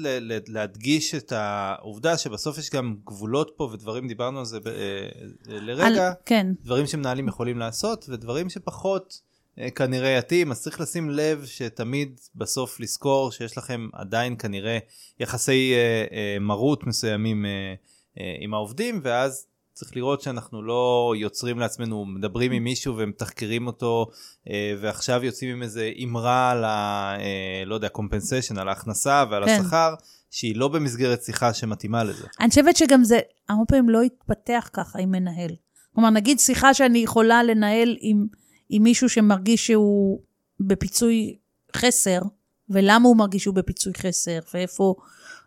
להדגיש 0.48 1.16
את 1.16 1.32
העובדה 1.32 2.18
שבסוף 2.18 2.58
יש 2.58 2.70
גם 2.70 2.96
גבולות 3.06 3.54
פה 3.58 3.64
ודברים, 3.74 4.08
דיברנו 4.08 4.40
על 4.40 4.46
זה 4.46 4.60
ב- 4.60 4.68
אה, 4.68 5.10
לרגע, 5.48 6.08
על, 6.08 6.14
כן, 6.26 6.48
דברים 6.62 6.88
שמנהלים 6.88 7.28
יכולים 7.28 7.60
לעשות 7.60 8.06
ודברים 8.10 8.50
שפחות 8.50 9.22
אה, 9.60 9.72
כנראה 9.72 10.10
יתאים, 10.10 10.52
אז 10.52 10.62
צריך 10.62 10.82
לשים 10.82 11.10
לב 11.10 11.46
שתמיד 11.46 12.20
בסוף 12.36 12.80
לזכור 12.80 13.32
שיש 13.32 13.58
לכם 13.58 13.88
עדיין 13.94 14.36
כנראה 14.38 14.78
יחסי 15.20 15.74
אה, 15.74 16.06
אה, 16.12 16.38
מרות 16.40 16.88
מסוימים 16.88 17.46
אה, 17.46 17.74
אה, 18.20 18.36
עם 18.40 18.54
העובדים, 18.54 19.00
ואז 19.04 19.48
צריך 19.82 19.96
לראות 19.96 20.22
שאנחנו 20.22 20.62
לא 20.62 21.14
יוצרים 21.18 21.60
לעצמנו, 21.60 22.06
מדברים 22.06 22.52
עם 22.52 22.64
מישהו 22.64 22.98
ומתחקרים 22.98 23.68
אותו, 23.68 24.08
אה, 24.50 24.74
ועכשיו 24.82 25.24
יוצאים 25.24 25.56
עם 25.56 25.64
איזה 25.64 25.92
אמרה 26.04 26.52
על 26.52 26.64
ה... 26.64 27.16
אה, 27.20 27.64
לא 27.66 27.76
יודע, 27.76 27.88
compensation, 27.98 28.60
על 28.60 28.70
ההכנסה 28.70 29.24
ועל 29.32 29.46
כן. 29.46 29.62
השכר, 29.62 29.94
שהיא 30.32 30.56
לא 30.56 30.68
במסגרת 30.68 31.24
שיחה 31.24 31.54
שמתאימה 31.54 32.04
לזה. 32.04 32.28
אני 32.40 32.50
חושבת 32.50 32.78
שגם 32.78 33.04
זה, 33.04 33.20
הרבה 33.50 33.66
פעמים 33.68 33.90
לא 33.90 34.04
יתפתח 34.04 34.70
ככה 34.74 35.00
עם 35.00 35.12
מנהל. 35.12 35.52
כלומר, 35.96 36.10
נגיד 36.10 36.40
שיחה 36.40 36.74
שאני 36.74 37.00
יכולה 37.00 37.44
לנהל 37.44 37.98
עם, 38.00 38.28
עם 38.70 38.84
מישהו 38.84 39.10
שמרגיש 39.10 39.68
שהוא 39.68 40.22
בפיצוי 40.60 41.38
חסר, 41.76 42.22
ולמה 42.70 43.08
הוא 43.08 43.18
מרגיש 43.18 43.44
שהוא 43.44 43.56
בפיצוי 43.56 43.94
חסר, 43.98 44.40
ואיפה, 44.54 44.96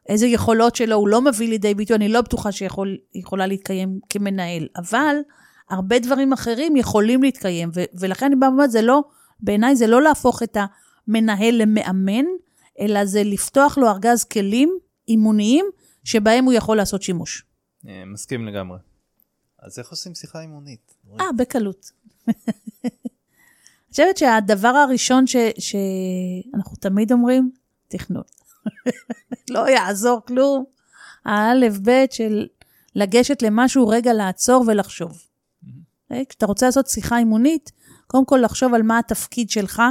איזה 0.09 0.27
יכולות 0.27 0.77
שלו 0.77 0.97
הוא 0.97 1.09
לא 1.09 1.23
מביא 1.23 1.49
לידי 1.49 1.75
ביטוי, 1.75 1.97
אני 1.97 2.09
לא 2.09 2.21
בטוחה 2.21 2.53
שיכולה 2.53 3.47
להתקיים 3.47 4.01
כמנהל. 4.09 4.69
אבל 4.77 5.17
הרבה 5.71 5.99
דברים 5.99 6.33
אחרים 6.33 6.77
יכולים 6.77 7.23
להתקיים, 7.23 7.71
ו- 7.75 7.85
ולכן 8.01 8.27
אני 8.27 8.37
באה 8.37 8.49
ואומרת, 8.51 8.71
זה 8.71 8.83
לא, 8.83 9.03
בעיניי 9.41 9.77
זה 9.77 9.87
לא 9.87 10.03
להפוך 10.03 10.43
את 10.43 10.57
המנהל 11.09 11.55
למאמן, 11.55 12.25
אלא 12.81 13.05
זה 13.05 13.23
לפתוח 13.25 13.79
לו 13.79 13.89
ארגז 13.89 14.25
כלים 14.25 14.79
אימוניים, 15.09 15.67
שבהם 16.05 16.45
הוא 16.45 16.53
יכול 16.53 16.77
לעשות 16.77 17.03
שימוש. 17.03 17.45
אה, 17.89 18.03
מסכים 18.07 18.47
לגמרי. 18.47 18.79
אז 19.63 19.79
איך 19.79 19.91
עושים 19.91 20.15
שיחה 20.15 20.41
אימונית? 20.41 20.95
אה, 21.21 21.27
בקלות. 21.39 21.91
אני 22.29 23.91
חושבת 23.91 24.17
שהדבר 24.17 24.69
הראשון 24.69 25.27
ש- 25.27 25.37
שאנחנו 25.59 26.77
תמיד 26.77 27.13
אומרים, 27.13 27.51
תכנון. 27.89 28.23
לא 29.51 29.69
יעזור 29.69 30.21
כלום. 30.27 30.65
האלף 31.25 31.79
בית 31.79 32.13
של 32.13 32.47
לגשת 32.95 33.43
למשהו, 33.43 33.89
רגע 33.89 34.13
לעצור 34.13 34.65
ולחשוב. 34.67 35.23
אוקיי? 36.05 36.25
כשאתה 36.29 36.47
רוצה 36.47 36.67
לעשות 36.67 36.87
שיחה 36.87 37.19
אימונית, 37.19 37.73
קודם 38.07 38.25
כל 38.25 38.41
לחשוב 38.43 38.75
על 38.75 38.83
מה 38.83 38.99
התפקיד 38.99 39.51
שלך 39.51 39.83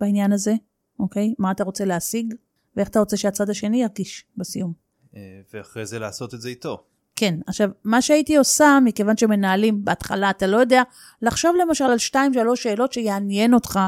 בעניין 0.00 0.32
הזה, 0.32 0.54
אוקיי? 0.98 1.34
מה 1.38 1.50
אתה 1.50 1.64
רוצה 1.64 1.84
להשיג, 1.84 2.34
ואיך 2.76 2.88
אתה 2.88 2.98
רוצה 2.98 3.16
שהצד 3.16 3.50
השני 3.50 3.82
ירגיש 3.82 4.24
בסיום. 4.36 4.72
אה, 5.16 5.20
ואחרי 5.54 5.86
זה 5.86 5.98
לעשות 5.98 6.34
את 6.34 6.40
זה 6.40 6.48
איתו. 6.48 6.82
כן, 7.16 7.34
עכשיו, 7.46 7.68
מה 7.84 8.02
שהייתי 8.02 8.36
עושה, 8.36 8.78
מכיוון 8.84 9.16
שמנהלים 9.16 9.84
בהתחלה, 9.84 10.30
אתה 10.30 10.46
לא 10.46 10.56
יודע, 10.56 10.82
לחשוב 11.22 11.56
למשל 11.56 11.84
על 11.84 11.98
שתיים, 11.98 12.34
שלוש 12.34 12.62
שאלות 12.62 12.92
שיעניין 12.92 13.54
אותך 13.54 13.80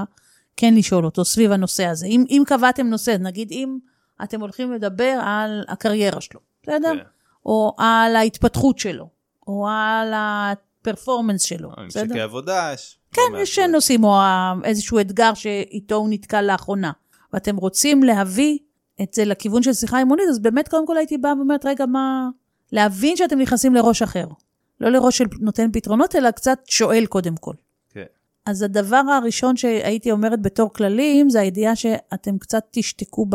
כן 0.57 0.75
לשאול 0.75 1.05
אותו 1.05 1.25
סביב 1.25 1.53
הנושא 1.53 1.87
הזה. 1.87 2.07
אם, 2.07 2.25
אם 2.29 2.43
קבעתם 2.47 2.87
נושא, 2.87 3.17
נגיד 3.21 3.51
אם 3.51 3.79
אתם 4.23 4.41
הולכים 4.41 4.73
לדבר 4.73 5.21
על 5.23 5.65
הקריירה 5.69 6.21
שלו, 6.21 6.41
בסדר? 6.63 6.93
כן. 6.95 7.05
או 7.47 7.75
על 7.79 8.17
ההתפתחות 8.17 8.79
שלו, 8.79 9.09
או 9.47 9.69
על 9.69 10.13
הפרפורמנס 10.17 11.43
שלו, 11.43 11.71
ממשקי 11.79 12.05
בסדר? 12.05 12.23
עבודה, 12.23 12.71
יש... 12.75 12.99
לא 13.13 13.17
כן, 13.17 13.43
יש. 13.43 13.59
נושאים, 13.59 14.05
או 14.05 14.17
איזשהו 14.65 15.01
אתגר 15.01 15.35
שאיתו 15.35 15.95
הוא 15.95 16.09
נתקל 16.11 16.41
לאחרונה, 16.41 16.93
ואתם 17.33 17.57
רוצים 17.57 18.03
להביא 18.03 18.59
את 19.03 19.15
זה 19.15 19.25
לכיוון 19.25 19.63
של 19.63 19.73
שיחה 19.73 19.99
אימונית, 19.99 20.29
אז 20.29 20.39
באמת 20.39 20.69
קודם 20.69 20.87
כל 20.87 20.97
הייתי 20.97 21.19
באה 21.19 21.33
ואומרת, 21.37 21.67
רגע, 21.67 21.87
מה... 21.87 22.29
להבין 22.73 23.17
שאתם 23.17 23.39
נכנסים 23.39 23.75
לראש 23.75 24.03
אחר. 24.03 24.27
לא 24.81 24.89
לראש 24.89 25.19
של 25.19 25.25
נותן 25.41 25.73
פתרונות, 25.73 26.17
אלא 26.17 26.31
קצת 26.31 26.59
שואל 26.69 27.07
קודם 27.07 27.37
כל. 27.37 27.55
כן. 27.91 28.05
אז 28.47 28.63
הדבר 28.63 28.97
הראשון 28.97 29.57
שהייתי 29.57 30.11
אומרת 30.11 30.43
בתור 30.43 30.73
כללים, 30.73 31.31
זה 31.31 31.41
הידיעה 31.41 31.77
שאתם 31.77 32.39
קצת 32.39 32.65
תשתקו 32.71 33.27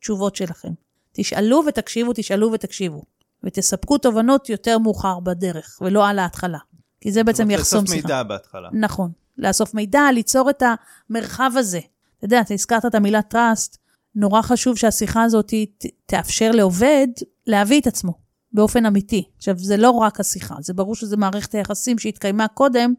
בתשובות 0.00 0.36
שלכם. 0.36 0.68
תשאלו 1.12 1.62
ותקשיבו, 1.68 2.12
תשאלו 2.14 2.52
ותקשיבו. 2.52 3.02
ותספקו 3.44 3.98
תובנות 3.98 4.48
יותר 4.48 4.78
מאוחר 4.78 5.20
בדרך, 5.20 5.78
ולא 5.80 6.08
על 6.08 6.18
ההתחלה. 6.18 6.58
כי 7.00 7.12
זה 7.12 7.24
בעצם 7.24 7.50
יחסום 7.50 7.78
לאסוף 7.80 7.94
שיחה. 7.96 8.08
מידע 8.08 8.22
בהתחלה. 8.22 8.68
נכון. 8.72 9.10
לאסוף 9.38 9.74
מידע, 9.74 10.00
ליצור 10.14 10.50
את 10.50 10.62
המרחב 11.10 11.50
הזה. 11.56 11.78
אתה 12.18 12.24
יודע, 12.24 12.40
אתה 12.40 12.54
הזכרת 12.54 12.86
את 12.86 12.94
המילה 12.94 13.20
trust, 13.32 13.76
נורא 14.14 14.42
חשוב 14.42 14.76
שהשיחה 14.76 15.22
הזאת 15.22 15.54
ת- 15.78 15.86
תאפשר 16.06 16.50
לעובד 16.50 17.06
להביא 17.46 17.80
את 17.80 17.86
עצמו 17.86 18.12
באופן 18.52 18.86
אמיתי. 18.86 19.24
עכשיו, 19.36 19.58
זה 19.58 19.76
לא 19.76 19.90
רק 19.90 20.20
השיחה, 20.20 20.54
זה 20.60 20.74
ברור 20.74 20.94
שזה 20.94 21.16
מערכת 21.16 21.54
היחסים 21.54 21.98
שהתקיימה 21.98 22.48
קודם, 22.48 22.94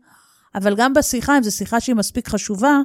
אבל 0.56 0.76
גם 0.76 0.94
בשיחה, 0.94 1.38
אם 1.38 1.44
זו 1.44 1.52
שיחה 1.52 1.80
שהיא 1.80 1.96
מספיק 1.96 2.30
חשובה, 2.30 2.78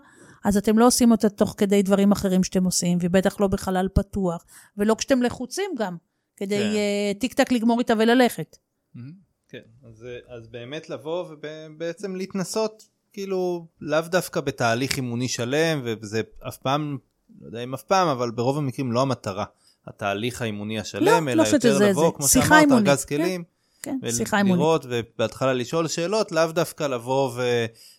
אז 0.46 0.56
אתם 0.56 0.78
לא 0.78 0.86
עושים 0.86 1.10
אותה 1.10 1.28
תוך 1.28 1.54
כדי 1.56 1.82
דברים 1.82 2.12
אחרים 2.12 2.44
שאתם 2.44 2.64
עושים, 2.64 2.98
ובטח 3.00 3.40
לא 3.40 3.46
בחלל 3.46 3.88
פתוח, 3.94 4.44
ולא 4.76 4.94
כשאתם 4.94 5.22
לחוצים 5.22 5.70
גם, 5.78 5.96
כדי 6.36 6.58
כן. 6.58 6.72
uh, 7.16 7.20
טיק 7.20 7.34
טק 7.34 7.52
לגמור 7.52 7.78
איתה 7.78 7.94
וללכת. 7.98 8.56
מהמם. 8.94 9.26
כן, 9.48 9.60
אז, 9.88 10.04
אה, 10.04 10.36
אז 10.36 10.48
באמת 10.48 10.90
לבוא 10.90 11.24
ובעצם 11.30 12.16
להתנסות, 12.16 12.88
כאילו, 13.12 13.66
לאו 13.80 14.00
דווקא 14.00 14.40
בתהליך 14.40 14.96
אימוני 14.96 15.28
שלם, 15.28 15.80
וזה 15.84 16.20
אף 16.48 16.56
פעם, 16.56 16.98
לא 17.40 17.46
יודע 17.46 17.64
אם 17.64 17.74
אף 17.74 17.82
פעם, 17.82 18.08
אבל 18.08 18.30
ברוב 18.30 18.58
המקרים 18.58 18.92
לא 18.92 19.02
המטרה. 19.02 19.44
התהליך 19.86 20.42
האימוני 20.42 20.80
השלם, 20.80 21.28
לא, 21.28 21.32
אלא 21.32 21.42
לא 21.44 21.48
יותר 21.48 21.78
לבוא, 21.78 22.10
זה. 22.10 22.16
כמו 22.16 22.28
שאמרת, 22.28 22.72
ארגז 22.72 23.04
כן. 23.04 23.42
כן, 23.86 24.10
שיחה 24.10 24.38
אימונית. 24.38 24.60
ולראות 24.60 24.86
ובהתחלה 24.88 25.52
לשאול 25.52 25.88
שאלות, 25.88 26.32
לאו 26.32 26.52
דווקא 26.52 26.84
לבוא 26.84 27.30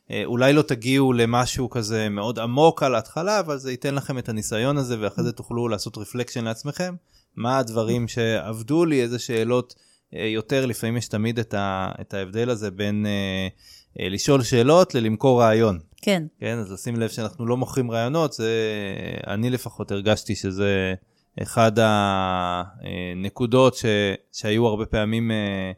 ואולי 0.10 0.54
לא 0.54 0.62
תגיעו 0.62 1.14
למשהו 1.14 1.70
כזה 1.70 2.10
מאוד 2.10 2.40
עמוק 2.40 2.84
על 2.84 2.96
ההתחלה, 2.96 3.40
אבל 3.40 3.58
זה 3.58 3.72
ייתן 3.72 3.96
לכם 3.96 4.18
את 4.18 4.30
הניסיון 4.30 4.78
הזה, 4.78 4.96
ואחרי 5.00 5.24
זה 5.24 5.32
תוכלו 5.32 5.68
לעשות 5.68 5.98
רפלקשן 5.98 6.44
לעצמכם. 6.44 6.96
מה 7.36 7.58
הדברים 7.58 8.08
שעבדו 8.08 8.86
לי, 8.86 9.02
איזה 9.02 9.20
שאלות 9.20 9.76
אה, 10.16 10.26
יותר, 10.26 10.66
לפעמים 10.66 10.98
יש 10.98 11.08
תמיד 11.08 11.40
את, 11.40 11.54
ה, 11.54 11.92
את 12.02 12.14
ההבדל 12.14 12.50
הזה 12.50 12.72
בין 12.72 13.06
אה, 13.06 13.48
אה, 14.00 14.10
לשאול 14.10 14.44
שאלות 14.44 14.96
ללמכור 14.96 15.42
רעיון. 15.42 15.80
כן. 16.02 16.24
כן, 16.40 16.58
אז 16.58 16.72
לשים 16.72 16.96
לב 16.96 17.10
שאנחנו 17.10 17.46
לא 17.46 17.58
מוכרים 17.58 17.92
רעיונות, 17.92 18.34
זה, 18.34 18.52
אני 19.28 19.50
לפחות 19.50 19.92
הרגשתי 19.92 20.36
שזה 20.36 20.94
אחד 21.42 21.72
הנקודות 22.86 23.76
ש, 23.76 23.86
שהיו 24.32 24.66
הרבה 24.68 24.86
פעמים 24.86 25.32
אה, 25.32 25.72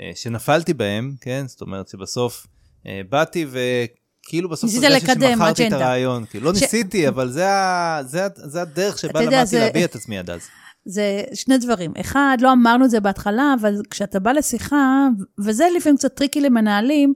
אה, 0.00 0.10
שנפלתי 0.14 0.74
בהם, 0.74 1.14
כן, 1.20 1.44
זאת 1.48 1.60
אומרת 1.60 1.88
שבסוף 1.88 2.46
אה, 2.86 3.00
באתי 3.08 3.46
וכאילו 3.50 4.48
בסוף 4.48 4.70
הרגשתי 4.84 5.06
שמכרתי 5.06 5.68
את. 5.68 5.72
הרעיון, 5.72 6.24
כאילו 6.30 6.44
לא 6.52 6.58
ש- 6.58 6.62
ניסיתי, 6.62 7.08
אבל 7.08 7.28
זה, 7.30 7.48
ה, 7.50 8.00
זה, 8.06 8.24
ה- 8.24 8.48
זה 8.48 8.62
הדרך 8.62 8.98
שבה 8.98 9.20
למדתי 9.22 9.46
זה- 9.46 9.58
להביע 9.58 9.84
את 9.84 9.94
עצמי 9.94 10.18
עד 10.18 10.30
אז. 10.30 10.40
זה 10.84 11.22
שני 11.34 11.58
דברים. 11.58 11.92
אחד, 12.00 12.36
לא 12.40 12.52
אמרנו 12.52 12.84
את 12.84 12.90
זה 12.90 13.00
בהתחלה, 13.00 13.54
אבל 13.60 13.74
כשאתה 13.90 14.20
בא 14.20 14.32
לשיחה, 14.32 15.06
וזה 15.38 15.64
לפעמים 15.76 15.96
קצת 15.96 16.14
tricky 16.14 16.40
למנהלים, 16.40 17.14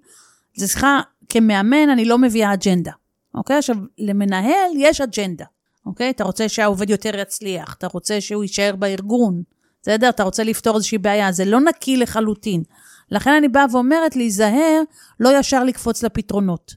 זה 0.56 0.68
שיחה, 0.68 1.00
כמאמן 1.28 1.88
אני 1.92 2.04
לא 2.04 2.18
מביאה 2.18 2.52
אג'נדה, 2.54 2.92
אוקיי? 3.34 3.56
עכשיו, 3.56 3.76
למנהל 3.98 4.70
יש 4.76 5.00
אג'נדה, 5.00 5.44
אוקיי? 5.90 6.11
אתה 6.11 6.24
רוצה 6.24 6.48
שהעובד 6.48 6.90
יותר 6.90 7.18
יצליח, 7.18 7.74
אתה 7.79 7.87
רוצה 7.87 8.20
שהוא 8.20 8.44
יישאר 8.44 8.76
בארגון, 8.76 9.42
בסדר? 9.83 10.09
אתה 10.09 10.22
רוצה 10.22 10.44
לפתור 10.44 10.76
איזושהי 10.76 10.98
בעיה, 10.98 11.33
זה 11.33 11.44
לא 11.44 11.61
נקי 11.61 11.96
לחלוטין. 11.96 12.62
לכן 13.11 13.31
אני 13.31 13.48
באה 13.48 13.64
ואומרת 13.72 14.16
להיזהר, 14.16 14.83
לא 15.20 15.38
ישר 15.38 15.64
לקפוץ 15.64 16.03
לפתרונות. 16.03 16.74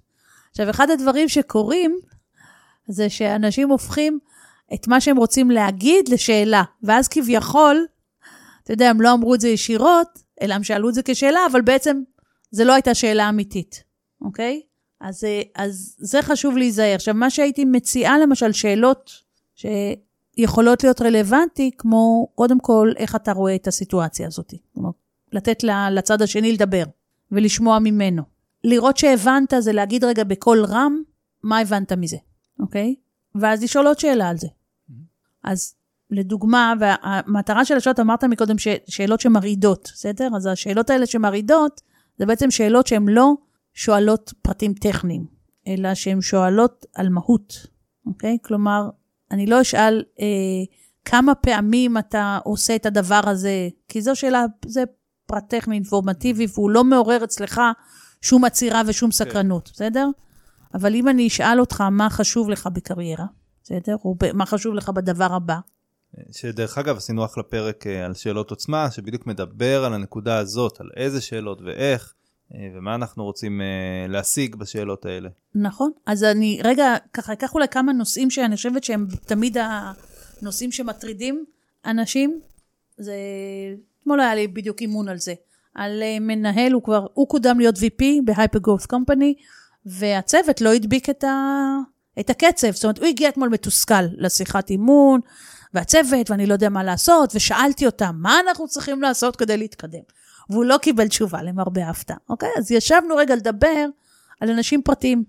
עכשיו, 0.51 0.69
אחד 0.69 0.89
הדברים 0.89 1.29
שקורים, 1.29 1.99
זה 2.87 3.09
שאנשים 3.09 3.69
הופכים 3.69 4.19
את 4.73 4.87
מה 4.87 5.01
שהם 5.01 5.17
רוצים 5.17 5.51
להגיד 5.51 6.09
לשאלה, 6.09 6.63
ואז 6.83 7.07
כביכול, 7.07 7.85
אתה 8.63 8.73
יודע, 8.73 8.89
הם 8.89 9.01
לא 9.01 9.13
אמרו 9.13 9.35
את 9.35 9.41
זה 9.41 9.49
ישירות, 9.49 10.07
אלא 10.41 10.53
הם 10.53 10.63
שאלו 10.63 10.89
את 10.89 10.93
זה 10.93 11.01
כשאלה, 11.05 11.39
אבל 11.51 11.61
בעצם 11.61 12.01
זו 12.51 12.63
לא 12.63 12.73
הייתה 12.73 12.93
שאלה 12.93 13.29
אמיתית, 13.29 13.83
אוקיי? 14.21 14.61
אז, 15.03 15.23
אה, 15.23 15.41
אז 15.55 15.95
זה 15.99 16.21
חשוב 16.21 16.57
להיזהר. 16.57 16.95
עכשיו, 16.95 17.13
מה 17.13 17.29
שהייתי 17.29 17.65
מציעה, 17.65 18.19
למשל, 18.19 18.51
שאלות 18.51 19.11
שיכולות 19.55 20.83
להיות 20.83 21.01
רלוונטי, 21.01 21.71
כמו, 21.77 22.27
קודם 22.35 22.59
כל, 22.59 22.91
איך 22.97 23.15
אתה 23.15 23.31
רואה 23.31 23.55
את 23.55 23.67
הסיטואציה 23.67 24.27
הזאת. 24.27 24.53
כלומר, 24.73 24.89
לתת 25.31 25.63
לצד 25.91 26.21
השני 26.21 26.51
לדבר, 26.53 26.83
ולשמוע 27.31 27.79
ממנו. 27.79 28.23
לראות 28.63 28.97
שהבנת 28.97 29.53
זה 29.59 29.71
להגיד 29.71 30.03
רגע 30.03 30.23
בקול 30.23 30.65
רם, 30.65 31.01
מה 31.43 31.59
הבנת 31.59 31.91
מזה, 31.93 32.17
אוקיי? 32.59 32.95
ואז 33.35 33.63
לשאול 33.63 33.87
עוד 33.87 33.99
שאלה 33.99 34.29
על 34.29 34.37
זה. 34.37 34.47
אז 35.43 35.75
לדוגמה, 36.11 36.73
והמטרה 36.79 37.65
של 37.65 37.77
השאלות, 37.77 37.99
אמרת 37.99 38.23
מקודם, 38.23 38.57
ש- 38.57 38.67
שאלות 38.87 39.19
שמרעידות, 39.19 39.89
בסדר? 39.93 40.29
אז 40.35 40.45
השאלות 40.45 40.89
האלה 40.89 41.05
שמרעידות, 41.05 41.81
זה 42.19 42.25
בעצם 42.25 42.51
שאלות 42.51 42.87
שהן 42.87 43.09
לא 43.09 43.33
שואלות 43.73 44.33
פרטים 44.41 44.73
טכניים, 44.73 45.25
אלא 45.67 45.95
שהן 45.95 46.21
שואלות 46.21 46.85
על 46.95 47.09
מהות, 47.09 47.67
אוקיי? 48.05 48.37
כלומר, 48.41 48.89
אני 49.31 49.45
לא 49.45 49.61
אשאל, 49.61 50.03
אה, 50.19 50.25
כמה 51.05 51.35
פעמים 51.35 51.97
אתה 51.97 52.39
עושה 52.43 52.75
את 52.75 52.85
הדבר 52.85 53.21
הזה, 53.25 53.69
כי 53.87 54.01
זו 54.01 54.15
שאלה, 54.15 54.45
זה 54.65 54.83
פרט 55.25 55.43
טכני 55.49 55.75
אינפורמטיבי, 55.75 56.45
והוא 56.53 56.69
לא 56.69 56.83
מעורר 56.83 57.23
אצלך 57.23 57.61
שום 58.21 58.45
עצירה 58.45 58.81
ושום 58.87 59.11
סקרנות, 59.11 59.69
בסדר? 59.73 60.07
אבל 60.73 60.95
אם 60.95 61.07
אני 61.07 61.27
אשאל 61.27 61.59
אותך 61.59 61.81
מה 61.81 62.09
חשוב 62.09 62.49
לך 62.49 62.67
בקריירה, 62.73 63.25
בסדר? 63.63 63.95
או 64.05 64.15
מה 64.33 64.45
חשוב 64.45 64.73
לך 64.73 64.89
בדבר 64.89 65.33
הבא, 65.33 65.57
שדרך 66.31 66.77
אגב 66.77 66.97
עשינו 66.97 67.25
אחלה 67.25 67.43
פרק 67.43 67.87
אה, 67.87 68.05
על 68.05 68.13
שאלות 68.13 68.49
עוצמה, 68.49 68.91
שבדיוק 68.91 69.27
מדבר 69.27 69.85
על 69.85 69.93
הנקודה 69.93 70.37
הזאת, 70.37 70.81
על 70.81 70.89
איזה 70.95 71.21
שאלות 71.21 71.61
ואיך, 71.61 72.13
ומה 72.51 72.95
אנחנו 72.95 73.23
רוצים 73.23 73.61
אה, 73.61 74.07
להשיג 74.09 74.55
בשאלות 74.55 75.05
האלה. 75.05 75.29
נכון? 75.55 75.91
אז 76.05 76.23
אני 76.23 76.59
רגע, 76.63 76.95
ככה 77.13 77.33
אקח 77.33 77.53
אולי 77.53 77.67
כמה 77.67 77.93
נושאים 77.93 78.29
שאני 78.29 78.55
חושבת 78.55 78.83
שהם 78.83 79.07
תמיד 79.25 79.57
הנושאים 80.41 80.71
שמטרידים 80.71 81.45
אנשים. 81.85 82.39
זה, 82.97 83.15
אתמול 84.01 84.19
היה 84.19 84.35
לי 84.35 84.47
בדיוק 84.47 84.81
אימון 84.81 85.07
על 85.07 85.17
זה. 85.17 85.33
על 85.75 86.03
אה, 86.03 86.17
מנהל, 86.19 86.71
הוא 86.71 86.83
כבר, 86.83 87.07
הוא 87.13 87.27
קודם 87.27 87.59
להיות 87.59 87.75
VP 87.75 88.03
גרוף 88.61 88.85
קומפני, 88.85 89.33
והצוות 89.85 90.61
לא 90.61 90.73
הדביק 90.73 91.09
את, 91.09 91.23
ה, 91.23 91.37
את 92.19 92.29
הקצב. 92.29 92.71
זאת 92.71 92.83
אומרת, 92.83 92.97
הוא 92.97 93.07
הגיע 93.07 93.29
אתמול 93.29 93.49
מתוסכל 93.49 94.03
לשיחת 94.17 94.69
אימון, 94.69 95.19
והצוות, 95.73 96.29
ואני 96.29 96.45
לא 96.45 96.53
יודע 96.53 96.69
מה 96.69 96.83
לעשות, 96.83 97.35
ושאלתי 97.35 97.85
אותם, 97.85 98.15
מה 98.15 98.39
אנחנו 98.47 98.67
צריכים 98.67 99.01
לעשות 99.01 99.35
כדי 99.35 99.57
להתקדם? 99.57 99.99
והוא 100.49 100.65
לא 100.65 100.77
קיבל 100.77 101.07
תשובה, 101.07 101.43
למרבה 101.43 101.85
ההפתעה, 101.85 102.17
אוקיי? 102.29 102.49
אז 102.57 102.71
ישבנו 102.71 103.15
רגע 103.15 103.35
לדבר 103.35 103.85
על 104.39 104.49
אנשים 104.49 104.81
פרטיים. 104.81 105.23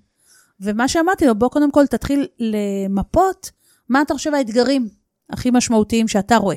ומה 0.60 0.88
שאמרתי 0.88 1.26
לו, 1.26 1.34
בוא 1.34 1.48
קודם 1.48 1.70
כל 1.70 1.86
תתחיל 1.86 2.26
למפות 2.38 3.50
מה 3.88 4.02
אתה 4.02 4.14
חושב 4.14 4.34
האתגרים 4.34 4.88
הכי 5.30 5.50
משמעותיים 5.50 6.08
שאתה 6.08 6.36
רואה. 6.36 6.56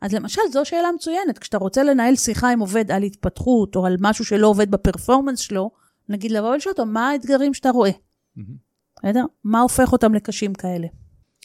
אז 0.00 0.12
למשל, 0.12 0.40
זו 0.52 0.64
שאלה 0.64 0.92
מצוינת. 0.92 1.38
כשאתה 1.38 1.58
רוצה 1.58 1.82
לנהל 1.82 2.16
שיחה 2.16 2.50
עם 2.50 2.60
עובד 2.60 2.90
על 2.90 3.02
התפתחות, 3.02 3.76
או 3.76 3.86
על 3.86 3.96
משהו 4.00 4.24
שלא 4.24 4.46
עובד 4.46 4.70
בפרפורמנס 4.70 5.38
שלו, 5.38 5.70
נגיד 6.08 6.30
לבוא 6.30 6.48
ולשאול 6.48 6.72
אותו, 6.72 6.86
מה 6.86 7.08
האתגרים 7.08 7.54
שאתה 7.54 7.70
רואה? 7.70 7.90
בסדר? 8.96 9.24
מה 9.44 9.60
הופך 9.60 9.92
אותם 9.92 10.14
לקשים 10.14 10.54
כאלה? 10.54 10.86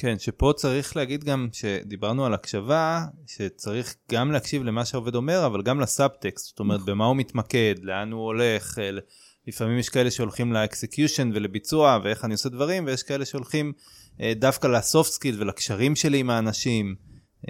כן, 0.01 0.19
שפה 0.19 0.53
צריך 0.55 0.95
להגיד 0.95 1.23
גם 1.23 1.47
שדיברנו 1.51 2.25
על 2.25 2.33
הקשבה, 2.33 3.05
שצריך 3.27 3.95
גם 4.11 4.31
להקשיב 4.31 4.63
למה 4.63 4.85
שהעובד 4.85 5.15
אומר, 5.15 5.45
אבל 5.45 5.61
גם 5.61 5.79
לסאבטקסט, 5.79 6.47
זאת 6.47 6.59
אומרת, 6.59 6.81
במה 6.81 7.05
הוא 7.05 7.15
מתמקד, 7.15 7.75
לאן 7.81 8.11
הוא 8.11 8.25
הולך, 8.25 8.79
אה, 8.79 8.89
לפעמים 9.47 9.77
יש 9.77 9.89
כאלה 9.89 10.11
שהולכים 10.11 10.53
ל 10.53 10.61
execution 10.61 11.31
ולביצוע 11.33 11.99
ואיך 12.03 12.25
אני 12.25 12.33
עושה 12.33 12.49
דברים, 12.49 12.85
ויש 12.85 13.03
כאלה 13.03 13.25
שהולכים 13.25 13.73
אה, 14.21 14.33
דווקא 14.35 14.67
ל 14.67 14.76
soft 14.76 15.11
skill 15.11 15.35
ולקשרים 15.39 15.95
שלי 15.95 16.17
עם 16.17 16.29
האנשים, 16.29 16.95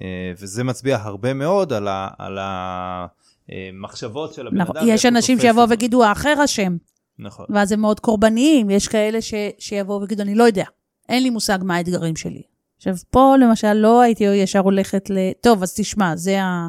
אה, 0.02 0.32
וזה 0.40 0.64
מצביע 0.64 0.98
הרבה 1.02 1.34
מאוד 1.34 1.74
על, 1.74 1.88
ה, 1.88 2.08
על 2.18 2.38
המחשבות 2.42 4.34
של 4.34 4.48
הבן 4.48 4.58
נכון, 4.58 4.78
אדם. 4.78 4.88
יש 4.90 5.06
אנשים 5.06 5.40
שיבואו. 5.40 5.70
ויגידו, 5.70 6.04
האחר 6.04 6.46
אשם, 6.46 6.78
נכון, 7.20 7.46
ואז 7.50 7.72
הם 7.72 7.82
מאוד 7.82 8.00
קורבניים. 8.00 8.70
יש 8.70 8.88
כאלה 8.88 9.22
ש... 9.22 9.34
שיבואו 9.60 10.02
ויגידו, 10.02 10.24
אני 10.24 10.36
לא 10.36 10.44
יודע, 10.44 10.66
אין 11.10 11.24
לי 11.24 11.30
מושג 11.30 11.60
מה 11.62 11.76
האתגרים 11.76 12.16
שלי. 12.16 12.42
עכשיו, 12.78 12.96
פה 13.10 13.36
למשל 13.40 13.74
לא 13.74 14.02
הייתי 14.02 14.24
ישר 14.24 14.60
הולכת 14.60 15.10
ל... 15.10 15.18
טוב, 15.42 15.64
אז 15.64 15.74
תשמע, 15.74 16.16
זה 16.16 16.44
ה... 16.44 16.68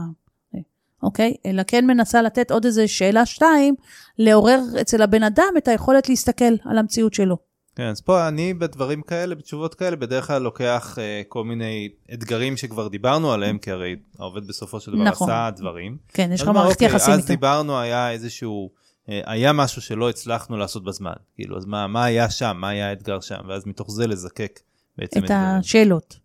אוקיי? 1.02 1.34
אלא 1.46 1.62
כן 1.66 1.86
מנסה 1.86 2.22
לתת 2.22 2.50
עוד 2.50 2.64
איזה 2.64 2.88
שאלה 2.88 3.26
שתיים, 3.26 3.74
לעורר 4.18 4.60
אצל 4.80 5.02
הבן 5.02 5.22
אדם 5.22 5.54
את 5.58 5.68
היכולת 5.68 6.08
להסתכל 6.08 6.54
על 6.64 6.78
המציאות 6.78 7.14
שלו. 7.14 7.36
כן, 7.76 7.86
אז 7.86 8.00
פה 8.00 8.28
אני 8.28 8.54
בדברים 8.54 9.02
כאלה, 9.02 9.34
בתשובות 9.34 9.74
כאלה, 9.74 9.96
בדרך 9.96 10.26
כלל 10.26 10.42
לוקח 10.42 10.98
אה, 10.98 11.22
כל 11.28 11.44
מיני 11.44 11.88
אתגרים 12.14 12.56
שכבר 12.56 12.88
דיברנו 12.88 13.32
עליהם, 13.32 13.58
כי 13.58 13.70
הרי 13.70 13.96
העובד 14.18 14.46
בסופו 14.46 14.80
של 14.80 14.92
דבר 14.92 15.02
נכון. 15.02 15.30
עשה 15.30 15.50
דברים. 15.56 15.96
כן, 16.08 16.30
יש 16.32 16.40
אז 16.40 16.48
לך 16.48 16.54
מערכת 16.54 16.74
אוקיי, 16.74 16.86
יחסים 16.86 17.14
אז 17.14 17.18
איתו. 17.18 17.28
דיברנו, 17.28 17.78
היה 17.78 18.10
איזשהו, 18.10 18.70
היה 19.06 19.52
משהו 19.52 19.82
שלא 19.82 20.10
הצלחנו 20.10 20.56
לעשות 20.56 20.84
בזמן. 20.84 21.12
כאילו, 21.34 21.56
אז 21.56 21.64
מה, 21.64 21.86
מה 21.86 22.04
היה 22.04 22.30
שם? 22.30 22.56
מה 22.60 22.68
היה 22.68 22.88
האתגר 22.90 23.20
שם? 23.20 23.40
ואז 23.48 23.66
מתוך 23.66 23.90
זה 23.90 24.06
לזקק 24.06 24.60
בעצם 24.98 25.18
את 25.18 25.24
אתגרים. 25.24 25.42
השאלות. 25.42 26.18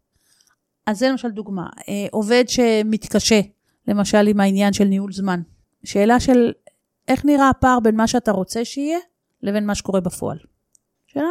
אז 0.85 0.99
זה 0.99 1.09
למשל 1.09 1.31
דוגמה. 1.31 1.67
אה, 1.89 2.07
עובד 2.11 2.43
שמתקשה, 2.47 3.41
למשל 3.87 4.27
עם 4.27 4.39
העניין 4.39 4.73
של 4.73 4.83
ניהול 4.83 5.13
זמן. 5.13 5.41
שאלה 5.83 6.19
של 6.19 6.51
איך 7.07 7.25
נראה 7.25 7.49
הפער 7.49 7.79
בין 7.79 7.95
מה 7.95 8.07
שאתה 8.07 8.31
רוצה 8.31 8.65
שיהיה 8.65 8.99
לבין 9.43 9.65
מה 9.65 9.75
שקורה 9.75 10.01
בפועל. 10.01 10.37
שאלה 11.07 11.25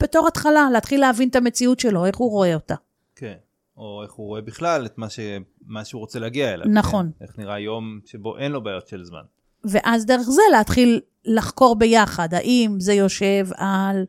בתור 0.00 0.28
התחלה, 0.28 0.68
להתחיל 0.72 1.00
להבין 1.00 1.28
את 1.28 1.36
המציאות 1.36 1.80
שלו, 1.80 2.06
איך 2.06 2.16
הוא 2.16 2.30
רואה 2.30 2.54
אותה. 2.54 2.74
כן. 3.16 3.34
או 3.76 4.02
איך 4.02 4.12
הוא 4.12 4.26
רואה 4.26 4.40
בכלל 4.40 4.86
את 4.86 4.98
מה, 4.98 5.10
ש... 5.10 5.20
מה 5.66 5.84
שהוא 5.84 6.00
רוצה 6.00 6.18
להגיע 6.18 6.54
אליו. 6.54 6.66
נכון. 6.68 7.10
כן? 7.18 7.24
איך 7.24 7.38
נראה 7.38 7.58
יום 7.58 8.00
שבו 8.04 8.38
אין 8.38 8.52
לו 8.52 8.62
בעיות 8.62 8.88
של 8.88 9.04
זמן. 9.04 9.22
ואז 9.70 10.06
דרך 10.06 10.30
זה 10.30 10.42
להתחיל 10.52 11.00
לחקור 11.24 11.76
ביחד, 11.76 12.34
האם 12.34 12.76
זה 12.80 12.94
יושב 12.94 13.46
על 13.54 14.04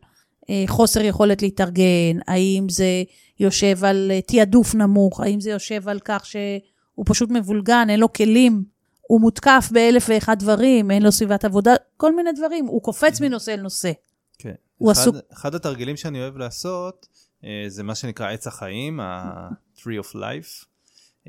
אה, 0.49 0.63
חוסר 0.67 1.01
יכולת 1.01 1.41
להתארגן, 1.41 2.19
האם 2.27 2.69
זה 2.69 3.03
יושב 3.39 3.85
על 3.85 4.11
אה, 4.11 4.21
תעדוף 4.21 4.75
נמוך, 4.75 5.19
האם 5.19 5.39
זה 5.39 5.49
יושב 5.49 5.89
על 5.89 5.99
כך 6.05 6.25
שהוא 6.25 7.05
פשוט 7.05 7.29
מבולגן, 7.29 7.87
אין 7.89 7.99
לו 7.99 8.13
כלים, 8.13 8.63
הוא 9.01 9.21
מותקף 9.21 9.69
באלף 9.71 10.05
ואחד 10.09 10.39
דברים, 10.39 10.91
אין 10.91 11.03
לו 11.03 11.11
סביבת 11.11 11.45
עבודה, 11.45 11.73
כל 11.97 12.15
מיני 12.15 12.29
דברים, 12.35 12.65
הוא 12.65 12.81
קופץ 12.81 13.21
מנושא 13.21 13.51
לנושא. 13.51 13.91
כן. 14.37 14.53
הוא 14.77 14.91
אחד, 14.91 15.01
עסוק. 15.01 15.15
אחד 15.33 15.55
התרגילים 15.55 15.97
שאני 15.97 16.21
אוהב 16.21 16.37
לעשות, 16.37 17.07
אה, 17.43 17.65
זה 17.67 17.83
מה 17.83 17.95
שנקרא 17.95 18.31
עץ 18.31 18.47
החיים, 18.47 18.99
ה-tree 18.99 20.05
of 20.05 20.15
life. 20.15 20.65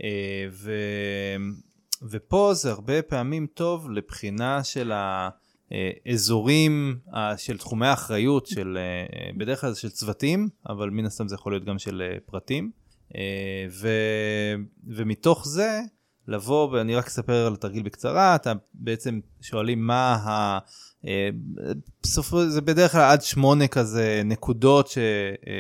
אה, 0.05 0.47
ו... 0.53 0.73
ופה 2.03 2.55
זה 2.55 2.71
הרבה 2.71 3.03
פעמים 3.03 3.47
טוב 3.55 3.91
לבחינה 3.91 4.65
של 4.65 4.93
האזורים 5.71 6.99
של 7.37 7.59
תחומי 7.59 7.87
האחריות 7.87 8.47
של, 8.47 8.79
אה, 8.81 9.31
בדרך 9.37 9.61
כלל 9.61 9.75
של 9.75 9.91
צוותים, 9.91 10.49
אבל 10.69 10.91
מן 10.91 11.07
הסתם 11.07 11.29
זה 11.29 11.35
יכול 11.35 11.53
להיות 11.53 11.65
גם 11.65 11.79
של 11.79 12.03
אה, 12.03 12.19
פרטים. 12.27 12.71
אה, 13.17 13.67
ו... 13.71 13.89
ומתוך 14.87 15.49
זה, 15.49 15.81
לבוא, 16.29 16.69
ואני 16.71 16.97
רק 16.97 17.07
אספר 17.07 17.47
על 17.47 17.53
התרגיל 17.53 17.83
בקצרה, 17.83 18.35
אתה 18.35 18.53
בעצם 18.75 19.21
שואלים 19.41 19.87
מה 19.87 20.15
ה... 20.15 20.59
אה, 21.07 21.29
בסוף 22.03 22.33
זה 22.49 22.61
בדרך 22.61 22.93
כלל 22.93 23.11
עד 23.11 23.23
שמונה 23.23 23.67
כזה 23.67 24.23
נקודות 24.25 24.89
ש, 24.89 24.99
אה, 24.99 25.53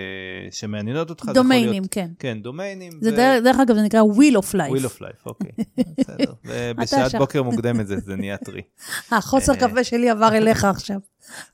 שמעניינות 0.50 1.10
אותך. 1.10 1.24
domainים, 1.34 1.70
להיות- 1.70 1.86
כן. 1.90 2.10
כן, 2.18 2.38
domainים. 2.42 2.92
זה 3.02 3.10
דרך, 3.10 3.44
דרך 3.44 3.56
אגב, 3.62 3.74
זה 3.74 3.82
נקרא 3.82 4.00
wheel 4.00 4.34
of 4.36 4.54
life. 4.54 4.68
wheel 4.70 4.84
of 4.84 5.00
life, 5.00 5.26
אוקיי, 5.26 5.50
בסדר. 5.98 6.32
ובשעת 6.44 7.10
שם. 7.10 7.18
בוקר 7.18 7.42
מוקדמת 7.42 7.86
זה, 7.86 7.96
זה 7.98 8.16
נהיה 8.16 8.36
טרי. 8.36 8.62
החוסר 9.12 9.52
אה. 9.52 9.58
קפה 9.58 9.84
שלי 9.84 10.10
עבר 10.10 10.28
אליך 10.36 10.64
עכשיו. 10.74 10.98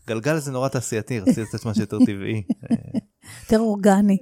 גלגל 0.09 0.39
זה 0.39 0.53
נורא 0.53 0.69
תעשייתי, 0.69 1.21
רציתי 1.21 1.41
לתת 1.41 1.67
משהו 1.67 1.83
יותר 1.83 1.99
טבעי. 1.99 2.43
יותר 3.43 3.59
אורגני. 3.59 4.17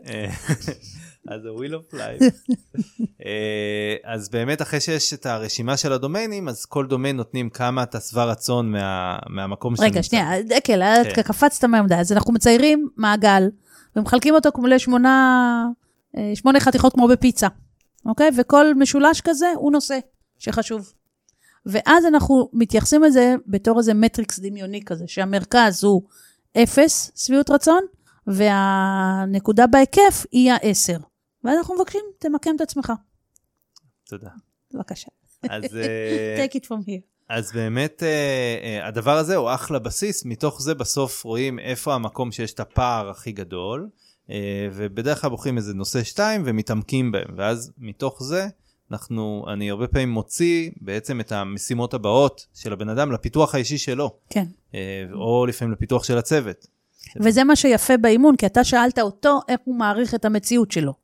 אה, 1.30 1.34
אז 1.34 1.40
ה-wheel 1.44 1.72
of 1.72 1.94
life. 1.94 2.52
אה, 3.26 3.94
אז 4.04 4.28
באמת 4.28 4.62
אחרי 4.62 4.80
שיש 4.80 5.12
את 5.14 5.26
הרשימה 5.26 5.76
של 5.76 5.92
הדומיינים, 5.92 6.48
אז 6.48 6.64
כל 6.64 6.86
דומיין 6.86 7.16
נותנים 7.16 7.50
כמה 7.50 7.82
אתה 7.82 8.00
שבע 8.00 8.24
רצון 8.24 8.72
מה- 8.72 9.18
מהמקום 9.28 9.76
שאתה 9.76 9.86
רגע, 9.86 10.02
שנייה, 10.02 10.42
דקל, 10.42 10.82
כן. 11.04 11.10
כן. 11.14 11.22
קפצת 11.22 11.64
מהר 11.64 11.82
מדי. 11.82 11.94
אז 11.94 12.12
אנחנו 12.12 12.32
מציירים 12.32 12.88
מעגל, 12.96 13.42
ומחלקים 13.96 14.34
אותו 14.34 14.48
כמו 14.54 14.66
לשמונה 14.66 15.64
אה, 16.16 16.30
שמונה 16.34 16.60
חתיכות 16.60 16.92
כמו 16.92 17.08
בפיצה, 17.08 17.48
אוקיי? 18.06 18.30
וכל 18.38 18.74
משולש 18.74 19.20
כזה 19.20 19.46
הוא 19.56 19.72
נושא 19.72 19.98
שחשוב. 20.38 20.92
ואז 21.66 22.06
אנחנו 22.06 22.50
מתייחסים 22.52 23.02
לזה 23.02 23.34
בתור 23.46 23.78
איזה 23.78 23.94
מטריקס 23.94 24.38
דמיוני 24.38 24.84
כזה, 24.84 25.04
שהמרכז 25.06 25.84
הוא 25.84 26.02
אפס 26.62 27.12
שביעות 27.16 27.50
רצון, 27.50 27.80
והנקודה 28.26 29.66
בהיקף 29.66 30.26
היא 30.32 30.52
העשר. 30.52 30.96
ואז 31.44 31.58
אנחנו 31.58 31.74
מבקשים, 31.74 32.00
תמקם 32.18 32.56
את 32.56 32.60
עצמך. 32.60 32.92
תודה. 34.06 34.30
בבקשה. 34.74 35.08
אז... 35.50 35.64
אה, 35.76 36.46
take 36.46 36.56
it 36.56 36.64
from 36.64 36.86
here. 36.86 37.02
אז 37.28 37.52
באמת 37.52 38.02
אה, 38.02 38.08
אה, 38.62 38.88
הדבר 38.88 39.16
הזה 39.16 39.36
הוא 39.36 39.50
אחלה 39.54 39.78
בסיס, 39.78 40.24
מתוך 40.24 40.62
זה 40.62 40.74
בסוף 40.74 41.24
רואים 41.24 41.58
איפה 41.58 41.94
המקום 41.94 42.32
שיש 42.32 42.52
את 42.52 42.60
הפער 42.60 43.10
הכי 43.10 43.32
גדול, 43.32 43.88
ובדרך 44.72 45.20
כלל 45.20 45.30
בוחרים 45.30 45.56
איזה 45.56 45.74
נושא 45.74 46.02
שתיים 46.02 46.42
ומתעמקים 46.44 47.12
בהם, 47.12 47.34
ואז 47.36 47.72
מתוך 47.78 48.22
זה 48.22 48.46
אנחנו, 48.90 49.44
אני 49.52 49.70
הרבה 49.70 49.88
פעמים 49.88 50.10
מוציא 50.10 50.70
בעצם 50.80 51.20
את 51.20 51.32
המשימות 51.32 51.94
הבאות 51.94 52.46
של 52.54 52.72
הבן 52.72 52.88
אדם 52.88 53.12
לפיתוח 53.12 53.54
האישי 53.54 53.78
שלו, 53.78 54.16
כן. 54.30 54.44
או 55.12 55.46
לפעמים 55.46 55.72
לפיתוח 55.72 56.04
של 56.04 56.18
הצוות. 56.18 56.66
וזה 57.20 57.44
מה 57.44 57.56
שיפה 57.56 57.96
באימון, 57.96 58.36
כי 58.36 58.46
אתה 58.46 58.64
שאלת 58.64 58.98
אותו 58.98 59.40
איך 59.48 59.60
הוא 59.64 59.76
מעריך 59.76 60.14
את 60.14 60.24
המציאות 60.24 60.70
שלו. 60.70 61.01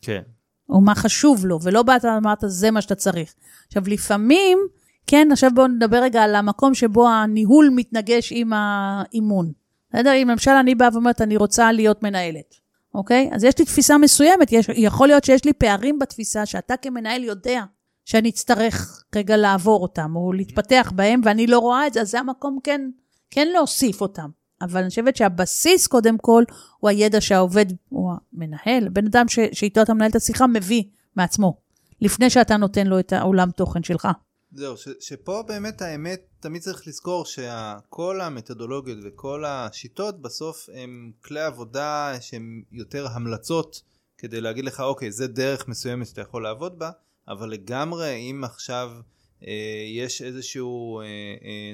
כן, 0.00 0.22
או 0.68 0.80
מה 0.80 0.94
חשוב 0.94 1.46
לו, 1.46 1.58
ולא 1.62 1.82
באת 1.82 2.04
ואמרת, 2.04 2.38
זה 2.46 2.70
מה 2.70 2.80
שאתה 2.82 2.94
צריך. 2.94 3.34
עכשיו, 3.66 3.82
לפעמים, 3.86 4.58
כן, 5.06 5.28
עכשיו 5.32 5.50
בואו 5.54 5.66
נדבר 5.66 6.02
רגע 6.02 6.22
על 6.22 6.34
המקום 6.34 6.74
שבו 6.74 7.08
הניהול 7.08 7.70
מתנגש 7.74 8.32
עם 8.36 8.52
האימון. 8.52 9.52
בסדר? 9.90 10.12
אם 10.22 10.28
למשל 10.30 10.50
אני 10.50 10.74
באה 10.74 10.88
ואומרת, 10.92 11.20
אני 11.20 11.36
רוצה 11.36 11.72
להיות 11.72 12.02
מנהלת, 12.02 12.54
אוקיי? 12.94 13.30
אז 13.32 13.44
יש 13.44 13.58
לי 13.58 13.64
תפיסה 13.64 13.98
מסוימת, 13.98 14.52
יש, 14.52 14.66
יכול 14.74 15.08
להיות 15.08 15.24
שיש 15.24 15.44
לי 15.44 15.52
פערים 15.52 15.98
בתפיסה 15.98 16.46
שאתה 16.46 16.76
כמנהל 16.76 17.24
יודע 17.24 17.64
שאני 18.04 18.28
אצטרך 18.28 19.04
רגע 19.16 19.36
לעבור 19.36 19.82
אותם, 19.82 20.16
או 20.16 20.32
להתפתח 20.32 20.92
בהם, 20.94 21.20
ואני 21.24 21.46
לא 21.46 21.58
רואה 21.58 21.86
את 21.86 21.92
זה, 21.92 22.00
אז 22.00 22.10
זה 22.10 22.20
המקום 22.20 22.58
כן, 22.64 22.90
כן 23.30 23.48
להוסיף 23.48 24.00
אותם. 24.00 24.28
אבל 24.62 24.80
אני 24.80 24.88
חושבת 24.88 25.16
שהבסיס, 25.16 25.86
קודם 25.86 26.18
כל, 26.18 26.44
הוא 26.78 26.90
הידע 26.90 27.20
שהעובד, 27.20 27.66
הוא 27.88 28.12
המנהל, 28.32 28.88
בן 28.88 29.06
אדם 29.06 29.28
ש, 29.28 29.38
שאיתו 29.52 29.82
אתה 29.82 29.94
מנהל 29.94 30.10
את 30.10 30.16
השיחה, 30.16 30.46
מביא 30.46 30.82
מעצמו, 31.16 31.56
לפני 32.00 32.30
שאתה 32.30 32.56
נותן 32.56 32.86
לו 32.86 32.98
את 32.98 33.12
העולם 33.12 33.50
תוכן 33.50 33.82
שלך. 33.82 34.08
זהו, 34.52 34.76
ש, 34.76 34.88
שפה 35.00 35.42
באמת 35.48 35.82
האמת, 35.82 36.20
תמיד 36.40 36.62
צריך 36.62 36.86
לזכור 36.86 37.24
שכל 37.24 38.20
המתודולוגיות 38.20 38.98
וכל 39.04 39.44
השיטות 39.44 40.22
בסוף 40.22 40.68
הם 40.74 41.12
כלי 41.24 41.40
עבודה 41.40 42.14
שהם 42.20 42.62
יותר 42.72 43.06
המלצות 43.06 43.82
כדי 44.18 44.40
להגיד 44.40 44.64
לך, 44.64 44.80
אוקיי, 44.80 45.12
זה 45.12 45.26
דרך 45.26 45.68
מסוימת 45.68 46.06
שאתה 46.06 46.20
יכול 46.20 46.42
לעבוד 46.42 46.78
בה, 46.78 46.90
אבל 47.28 47.50
לגמרי 47.50 48.16
אם 48.16 48.44
עכשיו 48.44 48.90
אה, 49.46 49.84
יש 49.96 50.22
איזשהו 50.22 51.00
אה, 51.00 51.04
אה, 51.04 51.72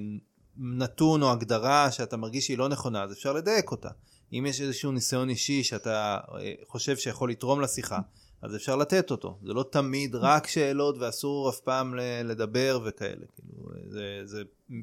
נתון 0.58 1.22
או 1.22 1.30
הגדרה 1.30 1.90
שאתה 1.90 2.16
מרגיש 2.16 2.46
שהיא 2.46 2.58
לא 2.58 2.68
נכונה, 2.68 3.02
אז 3.02 3.12
אפשר 3.12 3.32
לדייק 3.32 3.70
אותה. 3.70 3.88
אם 4.32 4.46
יש 4.48 4.60
איזשהו 4.60 4.92
ניסיון 4.92 5.28
אישי 5.28 5.62
שאתה 5.62 6.18
אה, 6.38 6.52
חושב 6.66 6.96
שיכול 6.96 7.30
לתרום 7.30 7.60
לשיחה, 7.60 7.98
אז 8.42 8.56
אפשר 8.56 8.76
לתת 8.76 9.10
אותו. 9.10 9.38
זה 9.42 9.52
לא 9.52 9.64
תמיד 9.70 10.14
רק 10.14 10.46
שאלות 10.46 10.98
ואסור 10.98 11.50
אף 11.50 11.60
פעם 11.60 11.94
לדבר 12.24 12.80
וכאלה. 12.84 13.26
כאילו, 13.34 13.70
זה, 13.88 14.20
זה, 14.24 14.42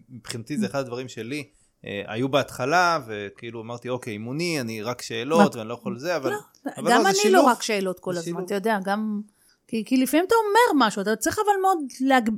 מבחינתי 0.09 0.57
זה 0.57 0.65
אחד 0.65 0.79
הדברים 0.79 1.07
שלי. 1.07 1.49
אה, 1.85 2.01
היו 2.07 2.29
בהתחלה, 2.29 2.99
וכאילו 3.07 3.61
אמרתי, 3.61 3.89
אוקיי, 3.89 4.13
אימוני, 4.13 4.61
אני 4.61 4.81
רק 4.81 5.01
שאלות, 5.01 5.55
ואני 5.55 5.69
לא 5.69 5.73
יכול 5.73 5.99
זה, 5.99 6.15
אבל... 6.15 6.29
לא, 6.31 6.37
אבל 6.77 6.91
גם 6.91 7.01
לא, 7.01 7.09
אני 7.09 7.15
שילוב. 7.15 7.45
לא 7.45 7.51
רק 7.51 7.61
שאלות 7.61 7.99
כל 7.99 8.11
הזמן, 8.11 8.23
שילוב. 8.23 8.41
אתה 8.41 8.55
יודע, 8.55 8.79
גם... 8.83 9.21
כי, 9.67 9.83
כי 9.85 9.97
לפעמים 9.97 10.25
אתה 10.27 10.35
אומר 10.35 10.85
משהו, 10.85 11.01
אתה 11.01 11.15
צריך 11.15 11.39
אבל 11.39 11.61
מאוד 11.61 11.77
להג... 12.01 12.29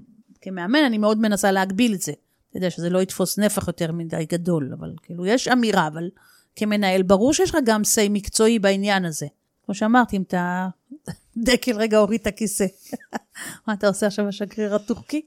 כמאמן, 0.42 0.84
אני 0.86 0.98
מאוד 0.98 1.18
מנסה 1.18 1.52
להגביל 1.52 1.94
את 1.94 2.02
זה. 2.02 2.12
אתה 2.56 2.64
יודע, 2.64 2.70
שזה 2.70 2.90
לא 2.90 3.02
יתפוס 3.02 3.40
נפח 3.40 3.68
יותר 3.68 3.92
מדי 3.92 4.26
גדול, 4.26 4.74
אבל 4.80 4.94
כאילו, 5.02 5.26
יש 5.26 5.48
אמירה, 5.48 5.88
אבל 5.88 6.10
כמנהל, 6.56 7.04
ברור 7.04 7.34
שיש 7.34 7.50
לך 7.50 7.58
גם 7.66 7.84
סיי 7.84 8.10
מקצועי 8.10 8.60
בעניין 8.60 9.06
הזה. 9.06 9.28
כמו 9.66 9.76
שאמרתי, 9.76 10.18
אם 10.18 10.22
אתה... 10.22 10.70
דקל 11.46 11.78
רגע 11.78 11.98
הוריד 11.98 12.22
את 12.22 12.28
הכיסא. 12.28 12.66
מה 13.68 13.74
אתה 13.74 13.88
עושה 13.88 14.08
עכשיו 14.08 14.28
השגריר 14.28 14.76
הטורקי? 14.76 15.22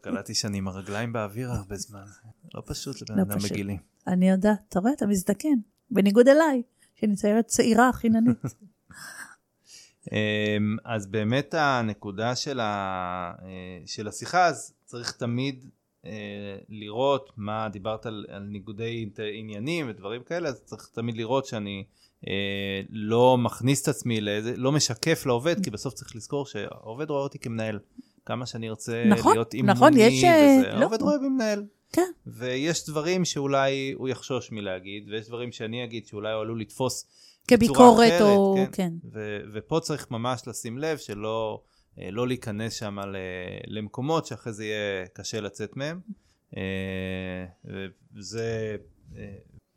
קלטתי 0.00 0.34
שאני 0.34 0.58
עם 0.58 0.68
הרגליים 0.68 1.12
באוויר 1.12 1.50
הרבה 1.50 1.76
זמן. 1.76 2.04
לא 2.54 2.62
פשוט 2.66 3.10
לבן 3.10 3.18
לא 3.18 3.22
אדם 3.22 3.38
בגילי. 3.38 3.78
אני 4.06 4.30
יודעת, 4.30 4.58
אתה 4.68 4.80
רואה, 4.80 4.92
אתה 4.92 5.06
מזדקן. 5.06 5.58
בניגוד 5.90 6.28
אליי, 6.28 6.62
שאני 6.94 7.16
צעירה 7.16 7.42
צעירה 7.42 7.92
חיננית. 7.92 8.38
אמ, 10.12 10.76
אז 10.84 11.06
באמת 11.06 11.54
הנקודה 11.54 12.36
של, 12.36 12.60
ה, 12.60 13.32
אה, 13.42 13.82
של 13.86 14.08
השיחה, 14.08 14.46
אז 14.46 14.72
צריך 14.84 15.12
תמיד 15.12 15.64
לראות 16.68 17.30
מה 17.36 17.68
דיברת 17.68 18.06
על, 18.06 18.26
על 18.28 18.42
ניגודי 18.42 19.10
עניינים 19.34 19.86
ודברים 19.88 20.22
כאלה, 20.22 20.48
אז 20.48 20.62
צריך 20.64 20.88
תמיד 20.92 21.16
לראות 21.16 21.46
שאני 21.46 21.84
אה, 22.28 22.80
לא 22.90 23.38
מכניס 23.38 23.82
את 23.82 23.88
עצמי 23.88 24.20
לאיזה, 24.20 24.56
לא 24.56 24.72
משקף 24.72 25.26
לעובד, 25.26 25.64
כי 25.64 25.70
בסוף 25.70 25.94
צריך 25.94 26.16
לזכור 26.16 26.46
שהעובד 26.46 27.10
רואה 27.10 27.22
אותי 27.22 27.38
כמנהל. 27.38 27.78
כמה 28.26 28.46
שאני 28.46 28.68
ארצה 28.68 29.04
נכון, 29.06 29.32
להיות 29.32 29.54
אימוני 29.54 29.72
נכון, 29.72 29.92
יש, 29.96 30.24
אה, 30.24 30.58
וזה, 30.60 30.68
לא. 30.68 30.80
העובד 30.80 31.02
רואה 31.02 31.18
בי 31.18 31.28
מנהל. 31.28 31.64
כן. 31.92 32.10
ויש 32.26 32.88
דברים 32.88 33.24
שאולי 33.24 33.92
הוא 33.96 34.08
יחשוש 34.08 34.52
מלהגיד, 34.52 35.08
ויש 35.08 35.26
דברים 35.28 35.52
שאני 35.52 35.84
אגיד 35.84 36.06
שאולי 36.06 36.32
הוא 36.32 36.40
עלול 36.40 36.60
לתפוס 36.60 37.06
כביקורת 37.48 38.08
אחרת, 38.08 38.20
או... 38.20 38.56
כן. 38.56 38.66
כן. 38.72 38.92
ו- 39.12 39.40
ופה 39.52 39.80
צריך 39.80 40.10
ממש 40.10 40.42
לשים 40.46 40.78
לב 40.78 40.98
שלא 40.98 41.60
אה, 41.62 41.69
לא 41.98 42.28
להיכנס 42.28 42.72
שם 42.72 42.98
למקומות 43.66 44.26
שאחרי 44.26 44.52
זה 44.52 44.64
יהיה 44.64 45.06
קשה 45.12 45.40
לצאת 45.40 45.76
מהם. 45.76 46.00
וזה, 48.14 48.76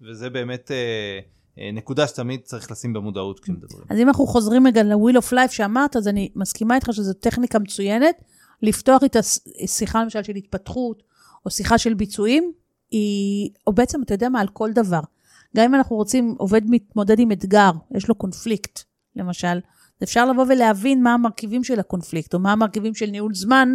וזה 0.01 0.29
באמת... 0.29 0.71
אה, 0.71 1.71
נקודה 1.73 2.07
שתמיד 2.07 2.41
צריך 2.41 2.71
לשים 2.71 2.93
במודעות 2.93 3.39
כשמדברים. 3.39 3.85
אז 3.89 3.99
אם 3.99 4.07
אנחנו 4.07 4.27
חוזרים 4.27 4.67
רגע 4.67 4.83
ל-Wheel 4.83 5.15
of 5.15 5.33
Life 5.33 5.51
שאמרת, 5.51 5.95
אז 5.95 6.07
אני 6.07 6.29
מסכימה 6.35 6.75
איתך 6.75 6.87
שזו 6.91 7.13
טכניקה 7.13 7.59
מצוינת. 7.59 8.15
לפתוח 8.61 9.03
את 9.03 9.15
השיחה 9.63 10.03
למשל 10.03 10.23
של 10.23 10.35
התפתחות, 10.35 11.03
או 11.45 11.51
שיחה 11.51 11.77
של 11.77 11.93
ביצועים, 11.93 12.51
היא, 12.91 13.49
או 13.67 13.73
בעצם, 13.73 14.01
אתה 14.03 14.13
יודע 14.13 14.29
מה, 14.29 14.41
על 14.41 14.47
כל 14.47 14.71
דבר. 14.71 14.99
גם 15.55 15.63
אם 15.63 15.75
אנחנו 15.75 15.95
רוצים, 15.95 16.35
עובד 16.37 16.61
מתמודד 16.65 17.19
עם 17.19 17.31
אתגר, 17.31 17.71
יש 17.95 18.09
לו 18.09 18.15
קונפליקט, 18.15 18.79
למשל, 19.15 19.59
אפשר 20.03 20.25
לבוא 20.25 20.45
ולהבין 20.49 21.03
מה 21.03 21.13
המרכיבים 21.13 21.63
של 21.63 21.79
הקונפליקט, 21.79 22.33
או 22.33 22.39
מה 22.39 22.51
המרכיבים 22.51 22.95
של 22.95 23.05
ניהול 23.05 23.35
זמן, 23.35 23.69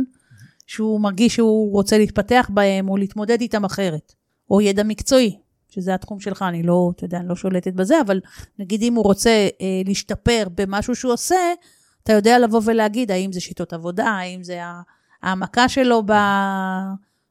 שהוא 0.67 1.01
מרגיש 1.01 1.35
שהוא 1.35 1.73
רוצה 1.73 1.99
להתפתח 1.99 2.51
בהם, 2.55 2.89
או 2.89 2.97
להתמודד 2.97 3.41
איתם 3.41 3.65
אחרת. 3.65 4.15
או 4.51 4.61
ידע 4.61 4.83
מקצועי, 4.83 5.39
שזה 5.69 5.95
התחום 5.95 6.21
שלך, 6.21 6.45
אני 6.49 6.63
לא, 6.63 6.93
אתה 6.97 7.05
יודע, 7.05 7.19
אני 7.19 7.29
לא 7.29 7.37
שולטת 7.37 7.73
בזה, 7.73 8.01
אבל 8.01 8.21
נגיד 8.59 8.83
אם 8.83 8.95
הוא 8.95 9.05
רוצה 9.05 9.49
אה, 9.61 9.83
להשתפר 9.85 10.49
במשהו 10.55 10.95
שהוא 10.95 11.13
עושה, 11.13 11.37
אתה 12.03 12.13
יודע 12.13 12.39
לבוא 12.39 12.61
ולהגיד 12.65 13.11
האם 13.11 13.33
זה 13.33 13.41
שיטות 13.41 13.73
עבודה, 13.73 14.07
האם 14.07 14.43
זה 14.43 14.61
העמקה 15.23 15.69
שלו 15.69 16.03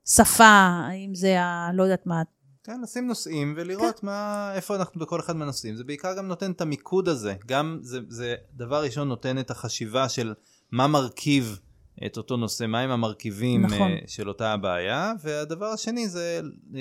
בשפה, 0.05 0.57
האם 0.89 1.15
זה 1.15 1.41
ה... 1.41 1.69
לא 1.73 1.83
יודעת 1.83 2.05
מה. 2.05 2.21
כן, 2.67 2.81
לשים 2.81 3.07
נושאים 3.07 3.53
ולראות 3.57 3.99
כן. 3.99 4.07
מה, 4.07 4.51
איפה 4.55 4.75
אנחנו 4.75 5.01
בכל 5.01 5.19
אחד 5.19 5.35
מהנושאים. 5.35 5.75
זה 5.75 5.83
בעיקר 5.83 6.17
גם 6.17 6.27
נותן 6.27 6.51
את 6.51 6.61
המיקוד 6.61 7.09
הזה. 7.09 7.33
גם 7.45 7.79
זה, 7.81 7.99
זה 8.09 8.35
דבר 8.53 8.83
ראשון 8.83 9.07
נותן 9.07 9.39
את 9.39 9.51
החשיבה 9.51 10.09
של 10.09 10.33
מה 10.71 10.87
מרכיב 10.87 11.59
את 12.05 12.17
אותו 12.17 12.37
נושא, 12.37 12.65
מהם 12.65 12.89
המרכיבים 12.89 13.65
נכון. 13.65 13.91
uh, 13.91 14.07
של 14.07 14.27
אותה 14.27 14.53
הבעיה, 14.53 15.13
והדבר 15.23 15.65
השני 15.65 16.07
זה 16.07 16.41
uh, 16.43 16.75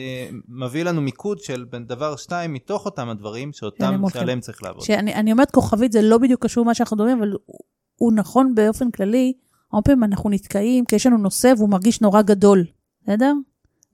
מביא 0.49 0.83
לנו 0.83 1.01
מיקוד 1.01 1.41
של 1.41 1.65
בין 1.65 1.87
דבר 1.87 2.17
שתיים 2.17 2.53
מתוך 2.53 2.85
אותם 2.85 3.09
הדברים 3.09 3.53
שאותם, 3.53 4.03
שעליהם 4.13 4.41
צריך 4.41 4.63
לעבוד. 4.63 4.85
שאני 4.85 5.33
אומרת 5.33 5.51
כוכבית, 5.51 5.93
זה 5.93 6.03
לא 6.03 6.19
בדיוק 6.19 6.45
קשור 6.45 6.65
למה 6.65 6.75
שאנחנו 6.75 6.97
מדברים, 6.97 7.19
אבל 7.19 7.33
הוא, 7.47 7.59
הוא 7.97 8.13
נכון 8.13 8.55
באופן 8.55 8.91
כללי, 8.91 9.33
הרבה 9.73 9.85
פעמים 9.85 10.05
אנחנו 10.05 10.31
נתקעים, 10.31 10.85
כי 10.85 10.97
יש 10.97 11.07
לנו 11.07 11.19
נושא 11.19 11.53
והוא 11.57 11.69
מרגיש 11.69 12.01
נורא 12.01 12.23
גדול, 12.23 12.65
בסדר? 13.03 13.33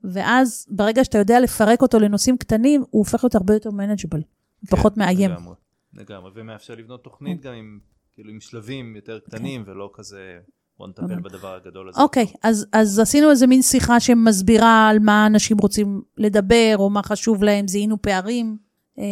ואז 0.04 0.66
ברגע 0.70 1.04
שאתה 1.04 1.18
יודע 1.18 1.40
לפרק 1.40 1.82
אותו 1.82 1.98
לנושאים 1.98 2.36
קטנים, 2.36 2.80
הוא 2.80 2.98
הופך 2.98 3.24
להיות 3.24 3.34
הרבה 3.34 3.54
יותר 3.54 3.70
מנג'בל, 3.70 4.20
כן, 4.20 4.76
פחות 4.76 4.96
מאיים. 4.96 5.30
לגמרי, 5.30 5.54
לגמרי, 5.94 6.30
ומאפשר 6.34 6.74
לבנות 6.74 7.04
תוכנית 7.04 7.42
גם 7.42 7.54
עם, 7.54 7.78
כאילו, 8.12 8.30
עם 8.30 8.40
שלבים 8.40 8.96
יותר 8.96 9.18
קטנים, 9.18 9.64
כן. 9.64 9.70
ולא 9.70 9.90
כזה... 9.94 10.38
בוא 10.78 10.88
נטפל 10.88 11.02
אוקיי. 11.02 11.16
בדבר 11.16 11.54
הגדול 11.54 11.88
הזה. 11.88 12.00
אוקיי, 12.00 12.24
okay, 12.24 12.38
אז, 12.42 12.66
אז 12.72 12.98
עשינו 12.98 13.30
איזה 13.30 13.46
מין 13.46 13.62
שיחה 13.62 14.00
שמסבירה 14.00 14.88
על 14.88 14.98
מה 14.98 15.26
אנשים 15.26 15.58
רוצים 15.58 16.02
לדבר, 16.18 16.74
או 16.78 16.90
מה 16.90 17.02
חשוב 17.02 17.42
להם, 17.42 17.68
זיהינו 17.68 18.02
פערים. 18.02 18.56
אה, 18.98 19.04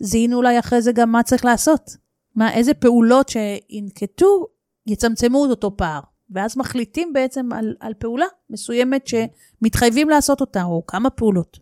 זיהינו 0.00 0.36
אולי 0.36 0.58
אחרי 0.58 0.82
זה 0.82 0.92
גם 0.92 1.12
מה 1.12 1.22
צריך 1.22 1.44
לעשות. 1.44 1.96
מה, 2.34 2.52
איזה 2.54 2.74
פעולות 2.74 3.28
שינקטו 3.28 4.46
יצמצמו 4.86 5.44
את 5.44 5.50
אותו 5.50 5.76
פער. 5.76 6.00
ואז 6.30 6.56
מחליטים 6.56 7.12
בעצם 7.12 7.52
על, 7.52 7.74
על 7.80 7.94
פעולה 7.94 8.26
מסוימת 8.50 9.06
שמתחייבים 9.06 10.08
לעשות 10.08 10.40
אותה, 10.40 10.62
או 10.62 10.86
כמה 10.86 11.10
פעולות. 11.10 11.58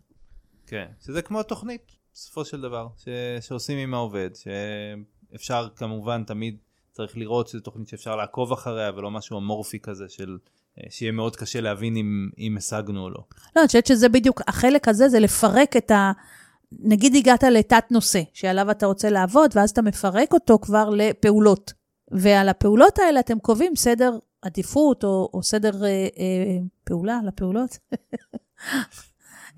כן, 0.67 0.85
שזה 1.05 1.21
כמו 1.21 1.43
תוכנית, 1.43 1.91
בסופו 2.13 2.45
של 2.45 2.61
דבר, 2.61 2.87
ש, 2.97 3.07
שעושים 3.47 3.77
עם 3.77 3.93
העובד, 3.93 4.29
שאפשר 4.35 5.67
כמובן 5.75 6.23
תמיד 6.23 6.57
צריך 6.91 7.17
לראות 7.17 7.47
שזו 7.47 7.59
תוכנית 7.59 7.87
שאפשר 7.87 8.15
לעקוב 8.15 8.51
אחריה 8.51 8.91
ולא 8.95 9.11
משהו 9.11 9.37
אמורפי 9.39 9.79
כזה 9.79 10.05
של 10.09 10.37
אה, 10.77 10.83
שיהיה 10.89 11.11
מאוד 11.11 11.35
קשה 11.35 11.61
להבין 11.61 11.97
אם, 11.97 12.29
אם 12.37 12.57
השגנו 12.57 13.03
או 13.03 13.09
לא. 13.09 13.19
לא, 13.55 13.61
אני 13.61 13.67
חושבת 13.67 13.85
שזה 13.85 14.09
בדיוק, 14.09 14.41
החלק 14.47 14.87
הזה 14.87 15.09
זה 15.09 15.19
לפרק 15.19 15.77
את 15.77 15.91
ה... 15.91 16.11
נגיד 16.71 17.15
הגעת 17.15 17.43
לתת 17.43 17.83
נושא 17.91 18.21
שעליו 18.33 18.71
אתה 18.71 18.85
רוצה 18.85 19.09
לעבוד, 19.09 19.51
ואז 19.55 19.69
אתה 19.69 19.81
מפרק 19.81 20.33
אותו 20.33 20.59
כבר 20.59 20.89
לפעולות. 20.89 21.73
ועל 22.11 22.49
הפעולות 22.49 22.99
האלה 22.99 23.19
אתם 23.19 23.39
קובעים 23.39 23.75
סדר 23.75 24.17
עדיפות 24.41 25.03
או, 25.03 25.29
או 25.33 25.43
סדר 25.43 25.85
אה, 25.85 25.89
אה, 25.89 26.57
פעולה 26.83 27.19
לפעולות. 27.23 27.77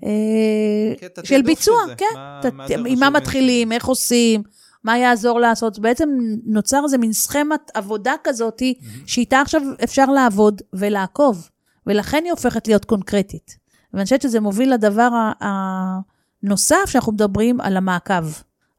אה, 0.04 1.08
של 1.24 1.42
ביצוע, 1.42 1.76
כן. 1.96 2.06
מה, 2.14 2.40
ת, 2.42 2.46
מה 2.52 2.64
עם 2.86 2.98
מה 2.98 3.10
מתחילים, 3.10 3.72
איך 3.72 3.86
עושים. 3.86 4.42
מה 4.84 4.98
יעזור 4.98 5.40
לעשות? 5.40 5.78
בעצם 5.78 6.08
נוצר 6.44 6.80
איזה 6.84 6.98
מין 6.98 7.12
סכמת 7.12 7.70
עבודה 7.74 8.14
כזאת. 8.24 8.62
שאיתה 9.06 9.40
עכשיו 9.40 9.62
אפשר 9.84 10.06
לעבוד 10.06 10.62
ולעקוב, 10.72 11.48
ולכן 11.86 12.20
היא 12.24 12.30
הופכת 12.30 12.68
להיות 12.68 12.84
קונקרטית. 12.84 13.56
ואני 13.94 14.04
חושבת 14.04 14.22
שזה 14.22 14.40
מוביל 14.40 14.74
לדבר 14.74 15.08
הנוסף 15.40 16.84
שאנחנו 16.86 17.12
מדברים 17.12 17.60
על 17.60 17.76
המעקב, 17.76 18.24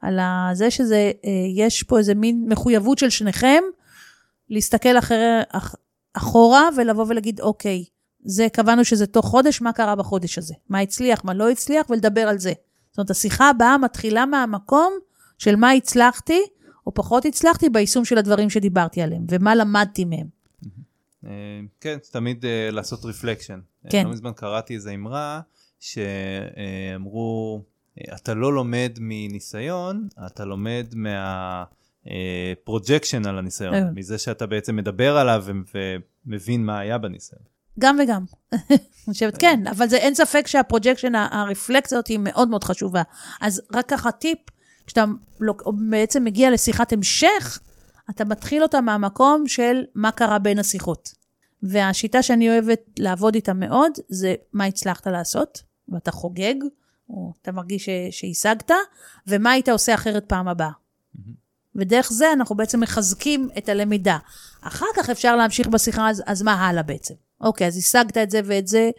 על 0.01 0.19
זה 0.53 0.71
שזה, 0.71 1.11
אה, 1.25 1.31
יש 1.55 1.83
פה 1.83 1.97
איזה 1.97 2.15
מין 2.15 2.45
מחויבות 2.47 2.97
של 2.97 3.09
שניכם, 3.09 3.63
להסתכל 4.49 4.97
אחרי, 4.97 5.39
אח, 5.49 5.75
אחורה 6.13 6.69
ולבוא 6.77 7.05
ולהגיד, 7.07 7.41
אוקיי, 7.41 7.85
זה, 8.23 8.47
קבענו 8.53 8.85
שזה 8.85 9.07
תוך 9.07 9.25
חודש, 9.25 9.61
מה 9.61 9.73
קרה 9.73 9.95
בחודש 9.95 10.37
הזה? 10.37 10.53
מה 10.69 10.79
הצליח, 10.79 11.25
מה 11.25 11.33
לא 11.33 11.49
הצליח, 11.49 11.89
ולדבר 11.89 12.21
על 12.21 12.37
זה. 12.37 12.53
זאת 12.91 12.97
אומרת, 12.97 13.09
השיחה 13.09 13.49
הבאה 13.49 13.77
מתחילה 13.77 14.25
מהמקום 14.25 14.93
של 15.37 15.55
מה 15.55 15.71
הצלחתי 15.71 16.41
או 16.87 16.93
פחות 16.93 17.25
הצלחתי 17.25 17.69
ביישום 17.69 18.05
של 18.05 18.17
הדברים 18.17 18.49
שדיברתי 18.49 19.01
עליהם, 19.01 19.25
ומה 19.29 19.55
למדתי 19.55 20.05
מהם. 20.05 20.27
אה, 21.25 21.59
כן, 21.81 21.97
תמיד 22.11 22.45
אה, 22.45 22.69
לעשות 22.71 23.05
reflection. 23.05 23.59
כן. 23.89 24.05
לא 24.05 24.11
מזמן 24.11 24.31
קראתי 24.35 24.75
איזו 24.75 24.89
אמרה 24.89 25.41
שאמרו, 25.79 27.61
אתה 28.15 28.33
לא 28.33 28.53
לומד 28.53 28.91
מניסיון, 28.99 30.07
אתה 30.25 30.45
לומד 30.45 30.93
מה 32.05 32.25
reflection 32.25 33.25
על 33.25 33.37
הניסיון, 33.37 33.73
אה. 33.73 33.83
מזה 33.95 34.17
שאתה 34.17 34.45
בעצם 34.45 34.75
מדבר 34.75 35.17
עליו 35.17 35.45
ומבין 36.25 36.65
מה 36.65 36.79
היה 36.79 36.97
בניסיון. 36.97 37.41
גם 37.79 37.97
וגם. 38.03 38.25
אני 38.53 39.13
חושבת, 39.13 39.37
כן, 39.37 39.67
אבל 39.67 39.87
זה 39.87 39.97
אין 39.97 40.15
ספק 40.15 40.47
שה 40.47 40.62
reflection, 40.62 41.15
הרפלקציה 41.15 41.97
הזאת 41.97 42.07
היא 42.07 42.19
מאוד 42.21 42.49
מאוד 42.49 42.63
חשובה. 42.63 43.01
אז 43.41 43.61
רק 43.73 43.85
ככה 43.89 44.11
טיפ, 44.11 44.39
כשאתה 44.85 45.05
בעצם 45.89 46.23
מגיע 46.23 46.51
לשיחת 46.51 46.93
המשך, 46.93 47.59
אתה 48.09 48.25
מתחיל 48.25 48.63
אותה 48.63 48.81
מהמקום 48.81 49.47
של 49.47 49.83
מה 49.95 50.11
קרה 50.11 50.39
בין 50.39 50.59
השיחות. 50.59 51.13
והשיטה 51.63 52.21
שאני 52.21 52.49
אוהבת 52.49 52.79
לעבוד 52.99 53.35
איתה 53.35 53.53
מאוד, 53.53 53.91
זה 54.09 54.35
מה 54.53 54.65
הצלחת 54.65 55.07
לעשות, 55.07 55.63
ואתה 55.89 56.11
חוגג, 56.11 56.55
או 57.09 57.33
אתה 57.41 57.51
מרגיש 57.51 57.89
שהשגת, 58.11 58.71
ומה 59.27 59.51
היית 59.51 59.69
עושה 59.69 59.93
אחרת 59.93 60.25
פעם 60.27 60.47
הבאה. 60.47 60.71
ודרך 61.75 62.11
זה 62.11 62.33
אנחנו 62.33 62.55
בעצם 62.55 62.79
מחזקים 62.79 63.49
את 63.57 63.69
הלמידה. 63.69 64.17
אחר 64.61 64.85
כך 64.95 65.09
אפשר 65.09 65.35
להמשיך 65.35 65.67
בשיחה, 65.67 66.09
אז, 66.09 66.23
אז 66.25 66.41
מה 66.41 66.53
הלאה 66.53 66.83
בעצם? 66.83 67.13
אוקיי, 67.41 67.67
אז 67.67 67.77
השגת 67.77 68.17
את 68.17 68.31
זה 68.31 68.41
ואת 68.45 68.67
זה, 68.67 68.89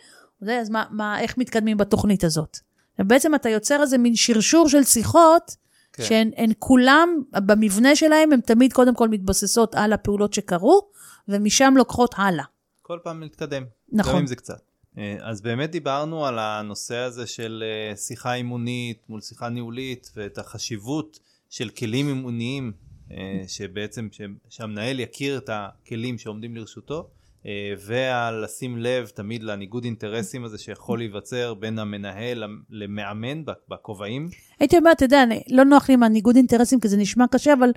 זה 0.40 0.58
אז 0.60 0.70
מה, 0.70 0.84
מה, 0.90 1.20
איך 1.20 1.38
מתקדמים 1.38 1.76
בתוכנית 1.76 2.24
הזאת? 2.24 2.58
ובעצם 2.98 3.34
אתה 3.34 3.48
יוצר 3.48 3.82
איזה 3.82 3.98
מין 3.98 4.16
שרשור 4.16 4.68
של 4.68 4.84
שיחות, 4.84 5.56
כן. 5.92 6.04
שהן 6.04 6.30
הן 6.36 6.52
כולם, 6.58 7.08
במבנה 7.32 7.96
שלהם, 7.96 8.32
הן 8.32 8.40
תמיד 8.40 8.72
קודם 8.72 8.94
כל 8.94 9.08
מתבססות 9.08 9.74
על 9.74 9.92
הפעולות 9.92 10.32
שקרו, 10.32 10.88
ומשם 11.28 11.74
לוקחות 11.76 12.14
הלאה. 12.16 12.44
כל 12.82 12.98
פעם 13.02 13.20
להתקדם. 13.20 13.64
נכון. 13.92 14.12
גם 14.12 14.18
אם 14.18 14.26
זה 14.26 14.36
קצת. 14.36 14.60
אה, 14.98 15.16
אז 15.20 15.40
באמת 15.40 15.70
דיברנו 15.70 16.26
על 16.26 16.38
הנושא 16.38 16.96
הזה 16.96 17.26
של 17.26 17.64
אה, 17.66 17.96
שיחה 17.96 18.34
אימונית 18.34 19.02
מול 19.08 19.20
שיחה 19.20 19.48
ניהולית 19.48 20.10
ואת 20.16 20.38
החשיבות 20.38 21.18
של 21.52 21.68
כלים 21.68 22.08
אימוניים, 22.08 22.72
אה, 23.10 23.42
שבעצם 23.46 24.08
שהמנהל 24.48 25.00
יכיר 25.00 25.38
את 25.38 25.50
הכלים 25.52 26.18
שעומדים 26.18 26.56
לרשותו, 26.56 27.08
אה, 27.46 27.50
ועל 27.86 28.44
לשים 28.44 28.78
לב 28.78 29.06
תמיד 29.06 29.42
לניגוד 29.42 29.84
אינטרסים 29.84 30.44
הזה 30.44 30.58
שיכול 30.58 30.98
להיווצר 30.98 31.54
בין 31.54 31.78
המנהל 31.78 32.44
למאמן 32.70 33.42
בכובעים. 33.68 34.28
הייתי 34.60 34.78
אומרת, 34.78 34.96
אתה 34.96 35.04
יודע, 35.04 35.24
לא 35.50 35.64
נוח 35.64 35.88
לי 35.88 35.94
עם 35.94 36.02
הניגוד 36.02 36.36
אינטרסים, 36.36 36.80
כי 36.80 36.88
זה 36.88 36.96
נשמע 36.96 37.24
קשה, 37.30 37.52
אבל 37.52 37.70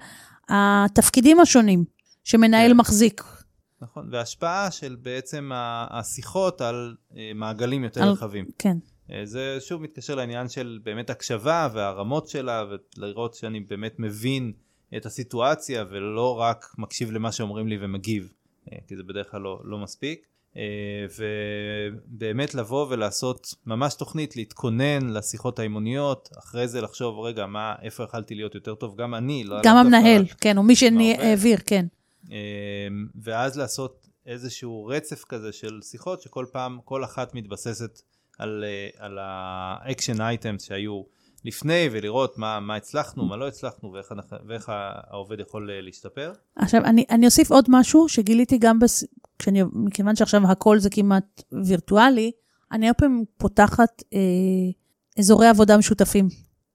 התפקידים 0.49 1.39
השונים 1.39 1.83
שמנהל 2.23 2.71
כן. 2.71 2.77
מחזיק, 2.77 3.23
נכון, 3.81 4.09
והשפעה 4.11 4.71
של 4.71 4.95
בעצם 5.01 5.51
השיחות 5.89 6.61
על 6.61 6.95
אה, 7.17 7.31
מעגלים 7.35 7.83
יותר 7.83 8.03
על- 8.03 8.09
רחבים. 8.09 8.45
כן. 8.59 8.77
אה, 9.11 9.25
זה 9.25 9.57
שוב 9.59 9.81
מתקשר 9.81 10.15
לעניין 10.15 10.49
של 10.49 10.79
באמת 10.83 11.09
הקשבה 11.09 11.69
והרמות 11.73 12.27
שלה 12.27 12.65
ולראות 12.97 13.33
שאני 13.33 13.59
באמת 13.59 13.99
מבין 13.99 14.53
את 14.97 15.05
הסיטואציה 15.05 15.85
ולא 15.89 16.39
רק 16.39 16.65
מקשיב 16.77 17.11
למה 17.11 17.31
שאומרים 17.31 17.67
לי 17.67 17.77
ומגיב, 17.81 18.33
אה, 18.71 18.77
כי 18.87 18.95
זה 18.95 19.03
בדרך 19.03 19.31
כלל 19.31 19.41
לא, 19.41 19.61
לא 19.63 19.77
מספיק. 19.77 20.25
אה, 20.57 21.05
ובאמת 21.17 22.55
לבוא 22.55 22.87
ולעשות 22.89 23.53
ממש 23.65 23.93
תוכנית, 23.93 24.35
להתכונן 24.35 25.09
לשיחות 25.09 25.59
האימוניות, 25.59 26.29
אחרי 26.39 26.67
זה 26.67 26.81
לחשוב, 26.81 27.19
רגע, 27.19 27.45
מה, 27.45 27.75
איפה 27.81 28.03
יכלתי 28.03 28.35
להיות 28.35 28.55
יותר 28.55 28.75
טוב? 28.75 28.95
גם 29.01 29.15
אני, 29.15 29.43
לא... 29.43 29.57
גם 29.63 29.77
המנהל, 29.77 30.25
כן, 30.41 30.57
או 30.57 30.63
מי. 30.63 30.75
שהעביר, 30.75 31.57
כן. 31.65 31.85
אמ, 32.29 32.35
ואז 33.21 33.57
לעשות 33.57 34.07
איזשהו 34.25 34.85
רצף 34.85 35.23
כזה 35.23 35.51
של 35.51 35.79
שיחות 35.81 36.21
שכל 36.21 36.45
פעם, 36.51 36.79
כל 36.85 37.03
אחת 37.03 37.35
מתבססת 37.35 38.01
על, 38.38 38.63
אה, 38.67 39.06
על 39.06 39.17
ה 39.21 39.36
action 39.36 40.21
items 40.21 40.63
שהיו 40.63 41.04
לפני 41.45 41.89
ולראות 41.91 42.38
מה, 42.38 42.60
מה 42.60 42.76
הצלחנו, 42.76 43.26
מה 43.26 43.38
לא 43.38 43.48
הצלחנו 43.48 43.91
ואיך, 43.93 44.12
אנחנו- 44.12 44.38
ואיך 44.48 44.71
העובד 45.10 45.39
יכול 45.39 45.71
אה, 45.71 45.82
להשתפר. 45.82 46.32
עכשיו, 46.56 46.86
אני, 46.86 47.06
אני 47.10 47.26
אוסיף 47.26 47.52
עוד 47.52 47.65
משהו 47.69 48.10
שגיליתי 48.10 48.58
גם, 48.58 48.80
בס... 48.80 49.04
כשאני, 49.39 49.62
מכיוון 49.74 50.15
שעכשיו 50.15 50.52
הכל 50.52 50.80
זה 50.80 50.89
כמעט 50.89 51.43
וירטואלי, 51.65 52.32
אני 52.71 52.88
הרבה 52.88 52.93
פעמים 52.93 53.26
פותחת 53.38 54.04
אה, 54.13 54.19
אזורי 55.19 55.48
עבודה 55.48 55.78
משותפים. 55.78 56.30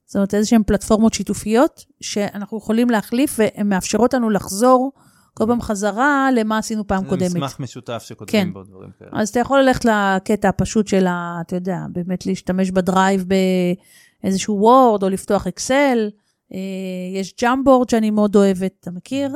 זאת 0.06 0.16
אומרת, 0.16 0.34
איזה 0.34 0.48
שהן 0.48 0.62
פלטפורמות 0.66 1.14
שיתופיות 1.14 1.84
שאנחנו 2.00 2.58
יכולים 2.58 2.90
להחליף 2.90 3.36
והן 3.38 3.68
מאפשרות 3.68 4.14
לנו 4.14 4.30
לחזור 4.30 4.92
כל 5.34 5.44
פעם 5.46 5.60
חזרה 5.60 6.28
למה 6.34 6.58
עשינו 6.58 6.86
פעם 6.86 7.04
קודמת. 7.08 7.30
מסמך 7.30 7.60
משותף 7.60 8.02
שכותבים 8.06 8.46
כן. 8.46 8.52
בו 8.52 8.62
דברים 8.62 8.90
כאלה. 8.98 9.10
אז 9.12 9.28
אתה 9.28 9.40
יכול 9.40 9.60
ללכת 9.60 9.84
לקטע 9.84 10.48
הפשוט 10.48 10.88
של 10.88 11.06
ה... 11.06 11.38
אתה 11.40 11.56
יודע, 11.56 11.78
באמת 11.92 12.26
להשתמש 12.26 12.70
בדרייב 12.70 13.24
באיזשהו 14.22 14.58
Word, 14.60 15.02
או 15.02 15.08
לפתוח 15.08 15.46
Excel. 15.46 16.10
אה, 16.52 16.58
יש 17.14 17.34
Jamboard 17.40 17.88
שאני 17.88 18.10
מאוד 18.10 18.36
אוהבת, 18.36 18.72
אתה 18.80 18.90
מכיר? 18.90 19.30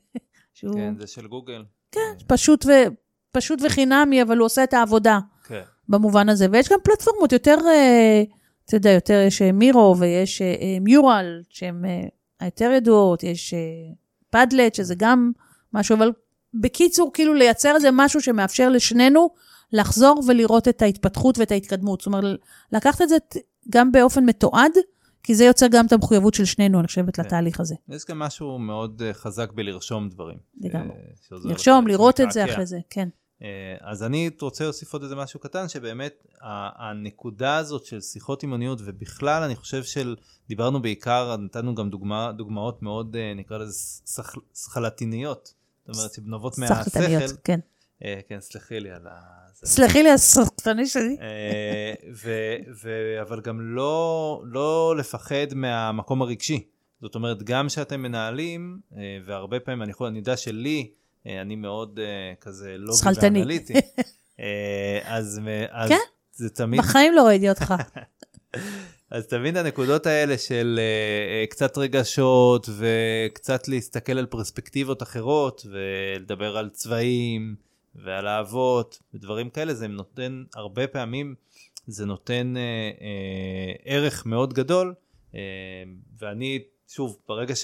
שהוא 0.54 0.74
כן, 0.74 0.94
זה 0.98 1.06
של 1.06 1.26
גוגל. 1.26 1.64
כן, 1.92 2.14
פשוט, 2.26 2.66
ו... 2.66 2.70
פשוט 3.32 3.62
וחינמי, 3.66 4.22
אבל 4.22 4.38
הוא 4.38 4.46
עושה 4.46 4.64
את 4.64 4.74
העבודה 4.74 5.18
כן. 5.44 5.62
במובן 5.88 6.28
הזה. 6.28 6.46
ויש 6.52 6.68
גם 6.68 6.78
פלטפורמות 6.84 7.32
יותר, 7.32 7.56
אה, 7.66 8.22
אתה 8.64 8.76
יודע, 8.76 8.90
יותר 8.90 9.24
יש 9.26 9.42
אה, 9.42 9.52
Miro 9.52 9.96
ויש 9.98 10.42
אה, 10.42 10.46
אה, 10.46 10.78
Mural, 10.80 11.42
שהן 11.48 11.84
אה, 11.84 12.04
היותר 12.40 12.70
ידועות, 12.70 13.22
יש 13.22 13.54
אה, 13.54 13.58
Padlet, 14.32 14.74
שזה 14.74 14.94
גם 14.98 15.32
משהו, 15.72 15.96
אבל 15.96 16.12
בקיצור, 16.54 17.10
כאילו 17.14 17.34
לייצר 17.34 17.74
איזה 17.74 17.88
משהו 17.92 18.20
שמאפשר 18.20 18.68
לשנינו 18.68 19.30
לחזור 19.72 20.22
ולראות 20.26 20.68
את 20.68 20.82
ההתפתחות 20.82 21.38
ואת 21.38 21.52
ההתקדמות. 21.52 22.00
זאת 22.00 22.06
אומרת, 22.06 22.40
לקחת 22.72 23.02
את 23.02 23.08
זה 23.08 23.16
גם 23.70 23.92
באופן 23.92 24.24
מתועד, 24.24 24.72
כי 25.22 25.34
זה 25.34 25.44
יוצר 25.44 25.66
גם 25.70 25.86
את 25.86 25.92
המחויבות 25.92 26.34
של 26.34 26.44
שנינו, 26.44 26.78
אני 26.78 26.86
חושבת, 26.86 27.16
כן. 27.16 27.22
לתהליך 27.22 27.60
הזה. 27.60 27.74
יש 27.88 28.04
גם 28.08 28.18
משהו 28.18 28.58
מאוד 28.58 29.02
אה, 29.02 29.14
חזק 29.14 29.52
בלרשום 29.52 30.08
דברים. 30.08 30.38
לגמרי. 30.60 30.96
אה, 31.32 31.38
לרשום, 31.44 31.86
לראות 31.86 32.20
את 32.20 32.32
זה. 32.32 32.44
אחרי 32.44 32.66
זה, 32.66 32.78
כן. 32.90 33.08
אה, 33.42 33.48
אז 33.80 34.02
אני 34.02 34.30
רוצה 34.40 34.64
להוסיף 34.64 34.92
עוד 34.92 35.02
איזה 35.02 35.16
משהו 35.16 35.40
קטן, 35.40 35.68
שבאמת 35.68 36.26
הנקודה 36.40 37.56
הזאת 37.56 37.84
של 37.84 38.00
שיחות 38.00 38.42
אימוניות, 38.42 38.78
ובכלל 38.84 39.42
אני 39.42 39.56
חושב 39.56 39.84
של, 39.84 40.16
דיברנו 40.48 40.82
בעיקר, 40.82 41.36
נתנו 41.36 41.74
גם 41.74 41.90
דוגמה, 41.90 42.32
דוגמאות 42.32 42.82
מאוד, 42.82 43.16
אה, 43.16 43.34
נקרא 43.34 43.58
לזה 43.58 43.78
שכל- 44.06 44.40
שכלתיניות. 44.54 45.54
זאת 45.86 45.96
אומרת, 45.96 46.12
שנובעות 46.12 46.58
מהשכל. 46.58 46.82
סחטניות, 46.90 47.32
כן. 47.44 47.60
אה, 48.04 48.20
כן, 48.28 48.40
סלחי 48.40 48.80
לי 48.80 48.90
על 48.90 49.06
ה... 49.06 49.20
סלחי 49.64 50.02
לי, 50.02 50.10
הסחטני 50.10 50.86
שלי. 50.86 51.16
ו- 52.14 52.56
ו- 52.82 53.20
אבל 53.22 53.40
גם 53.40 53.60
לא, 53.60 54.42
לא 54.46 54.94
לפחד 54.98 55.54
מהמקום 55.54 56.22
הרגשי. 56.22 56.68
זאת 57.00 57.14
אומרת, 57.14 57.42
גם 57.42 57.68
שאתם 57.68 58.02
מנהלים, 58.02 58.80
והרבה 59.26 59.60
פעמים, 59.60 59.82
אני 59.82 60.18
יודע 60.18 60.36
שלי, 60.36 60.90
אני 61.26 61.56
מאוד 61.56 61.98
אה, 62.02 62.34
כזה 62.40 62.74
לוגי 62.78 62.98
שכלתני. 62.98 63.38
ואנליטי. 63.38 63.72
אה, 64.40 65.00
אז, 65.04 65.40
אז 65.70 65.88
כן? 65.88 65.96
זה 66.32 66.50
תמיד, 66.50 66.80
בחיים 66.80 67.14
לא 67.14 67.26
ראיתי 67.26 67.48
אותך. 67.48 67.74
אז 69.10 69.26
תמיד 69.26 69.56
הנקודות 69.56 70.06
האלה 70.06 70.38
של 70.38 70.78
אה, 70.78 71.40
אה, 71.40 71.46
קצת 71.46 71.78
רגשות 71.78 72.68
וקצת 72.78 73.68
להסתכל 73.68 74.18
על 74.18 74.26
פרספקטיבות 74.26 75.02
אחרות 75.02 75.66
ולדבר 75.70 76.56
על 76.56 76.68
צבעים 76.68 77.54
ועל 77.94 78.28
אהבות 78.28 78.98
ודברים 79.14 79.50
כאלה, 79.50 79.74
זה 79.74 79.88
נותן 79.88 80.44
הרבה 80.54 80.86
פעמים, 80.86 81.34
זה 81.86 82.06
נותן 82.06 82.54
אה, 82.56 82.62
אה, 83.00 83.72
ערך 83.84 84.26
מאוד 84.26 84.54
גדול. 84.54 84.94
אה, 85.34 85.40
ואני, 86.18 86.58
שוב, 86.88 87.18
ברגע 87.28 87.54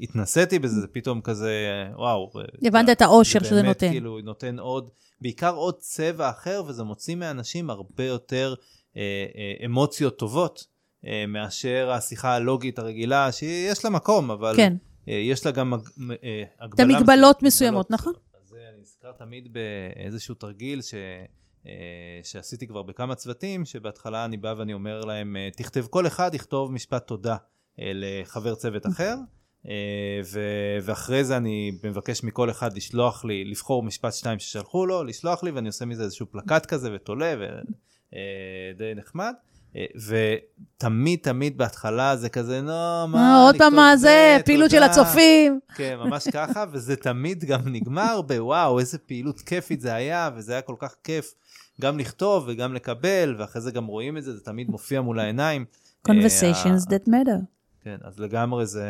שהתנסיתי 0.00 0.58
בזה, 0.58 0.80
זה 0.80 0.86
פתאום 0.86 1.20
כזה, 1.20 1.52
וואו. 1.96 2.32
הבנת 2.64 2.88
את 2.90 3.02
האושר 3.02 3.38
זה 3.38 3.44
שזה 3.44 3.62
באמת 3.62 3.68
נותן. 3.68 3.90
כאילו 3.90 4.20
נותן 4.24 4.58
עוד, 4.58 4.90
בעיקר 5.20 5.54
עוד 5.54 5.74
צבע 5.78 6.30
אחר, 6.30 6.62
וזה 6.68 6.82
מוציא 6.82 7.14
מאנשים 7.14 7.70
הרבה 7.70 8.04
יותר 8.04 8.54
אה, 8.96 9.02
אה, 9.36 9.66
אמוציות 9.66 10.18
טובות. 10.18 10.72
אה, 11.06 11.24
מאשר 11.28 11.90
השיחה 11.90 12.34
הלוגית 12.34 12.78
הרגילה, 12.78 13.32
שיש 13.32 13.84
לה 13.84 13.90
מקום, 13.90 14.30
אבל 14.30 14.56
כן. 14.56 14.76
אה, 15.08 15.14
יש 15.14 15.46
לה 15.46 15.52
גם 15.52 15.72
אה, 15.74 15.78
את 15.78 16.48
הגבלה 16.60 16.96
המגבלות 16.98 17.36
מסוימת, 17.36 17.46
מסוימות, 17.46 17.90
נכון? 17.90 18.12
אז 18.34 18.54
אני 18.54 18.80
נזכר 18.80 19.12
תמיד 19.12 19.48
באיזשהו 19.52 20.34
תרגיל 20.34 20.82
ש... 20.82 20.94
אה, 21.66 22.20
שעשיתי 22.22 22.66
כבר 22.66 22.82
בכמה 22.82 23.14
צוותים, 23.14 23.64
שבהתחלה 23.64 24.24
אני 24.24 24.36
בא 24.36 24.54
ואני 24.58 24.74
אומר 24.74 25.00
להם, 25.00 25.36
אה, 25.36 25.48
תכתב, 25.56 25.86
כל 25.90 26.06
אחד 26.06 26.34
יכתוב 26.34 26.72
משפט 26.72 27.06
תודה 27.06 27.36
אה, 27.80 27.92
לחבר 27.94 28.54
צוות 28.54 28.86
אחר, 28.86 29.04
אה, 29.04 29.14
ו- 30.24 30.78
ואחרי 30.82 31.24
זה 31.24 31.36
אני 31.36 31.72
מבקש 31.84 32.24
מכל 32.24 32.50
אחד 32.50 32.76
לשלוח 32.76 33.24
לי, 33.24 33.44
לבחור 33.44 33.82
משפט 33.82 34.12
שתיים 34.12 34.38
ששלחו 34.38 34.86
לו, 34.86 35.04
לשלוח 35.04 35.44
לי, 35.44 35.50
ואני 35.50 35.66
עושה 35.66 35.84
מזה 35.84 36.02
איזשהו 36.02 36.26
פלקט 36.26 36.66
כזה 36.66 36.90
ותולה, 36.94 37.34
ודי 38.74 38.92
נחמד. 38.96 39.32
אה, 39.76 39.84
ותמיד 40.76 41.18
תמיד 41.22 41.58
בהתחלה 41.58 42.16
זה 42.16 42.28
כזה, 42.28 42.60
נו, 42.60 42.70
אה, 42.72 43.06
מה, 43.06 43.42
עוד 43.44 43.56
פעם 43.58 43.74
מה 43.74 43.96
זה, 43.96 44.38
פעילות 44.44 44.70
של 44.70 44.76
תודה." 44.76 44.90
הצופים. 44.90 45.60
כן, 45.74 45.96
ממש 45.98 46.28
ככה, 46.32 46.64
וזה 46.72 46.96
תמיד 46.96 47.44
גם 47.44 47.60
נגמר 47.64 48.20
בוואו, 48.22 48.78
איזה 48.78 48.98
פעילות 48.98 49.40
כיפית 49.40 49.80
זה 49.80 49.94
היה, 49.94 50.30
וזה 50.36 50.52
היה 50.52 50.62
כל 50.62 50.74
כך 50.78 50.94
כיף 51.04 51.34
גם 51.80 51.98
לכתוב 51.98 52.44
וגם 52.46 52.74
לקבל, 52.74 53.34
ואחרי 53.38 53.62
זה 53.62 53.70
גם 53.70 53.86
רואים 53.86 54.16
את 54.16 54.24
זה, 54.24 54.36
זה 54.36 54.44
תמיד 54.44 54.70
מופיע 54.70 55.00
מול 55.00 55.20
העיניים. 55.20 55.64
Conversations 56.08 56.92
אה, 56.92 56.96
that 56.96 57.08
matter. 57.08 57.40
כן, 57.84 57.96
אז 58.02 58.18
לגמרי 58.18 58.66
זה 58.66 58.84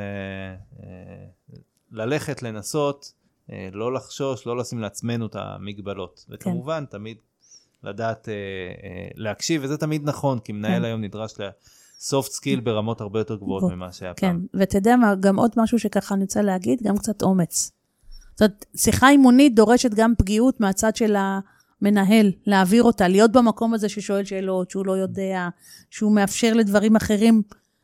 אה, 0.82 0.86
ללכת, 1.90 2.42
לנסות, 2.42 3.12
אה, 3.50 3.68
לא 3.72 3.92
לחשוש, 3.92 4.46
לא 4.46 4.56
לשים 4.56 4.78
לעצמנו 4.78 5.26
את 5.26 5.36
המגבלות. 5.38 6.24
כן. 6.28 6.34
וכמובן, 6.34 6.84
תמיד 6.84 7.16
לדעת 7.82 8.28
אה, 8.28 8.34
להקשיב, 9.14 9.60
וזה 9.64 9.76
תמיד 9.76 10.02
נכון, 10.04 10.38
כי 10.38 10.52
מנהל 10.52 10.78
כן. 10.78 10.84
היום 10.84 11.00
נדרש 11.00 11.40
ל-soft 11.40 12.30
skill 12.30 12.60
ברמות 12.62 13.00
הרבה 13.00 13.20
יותר 13.20 13.36
גבוהות 13.36 13.62
גבוה. 13.62 13.76
ממה 13.76 13.92
שהיה 13.92 14.14
כן, 14.14 14.26
פעם. 14.26 14.46
ואתה 14.54 14.78
יודע 14.78 14.96
מה, 14.96 15.14
גם 15.14 15.38
עוד 15.38 15.50
משהו 15.56 15.78
שככה 15.78 16.14
אני 16.14 16.22
רוצה 16.22 16.42
להגיד, 16.42 16.82
גם 16.82 16.98
קצת 16.98 17.22
אומץ. 17.22 17.72
זאת 18.30 18.40
אומרת, 18.40 18.64
שיחה 18.76 19.10
אימונית 19.10 19.54
דורשת 19.54 19.94
גם 19.94 20.12
פגיעות 20.18 20.60
מהצד 20.60 20.96
של 20.96 21.16
המנהל, 21.16 22.32
להעביר 22.46 22.82
אותה, 22.82 23.08
להיות 23.08 23.32
במקום 23.32 23.74
הזה 23.74 23.88
ששואל 23.88 24.24
שאלות, 24.24 24.70
שהוא 24.70 24.86
לא 24.86 24.92
יודע, 24.92 25.48
שהוא 25.90 26.14
מאפשר 26.14 26.54
לדברים 26.54 26.96
אחרים 26.96 27.42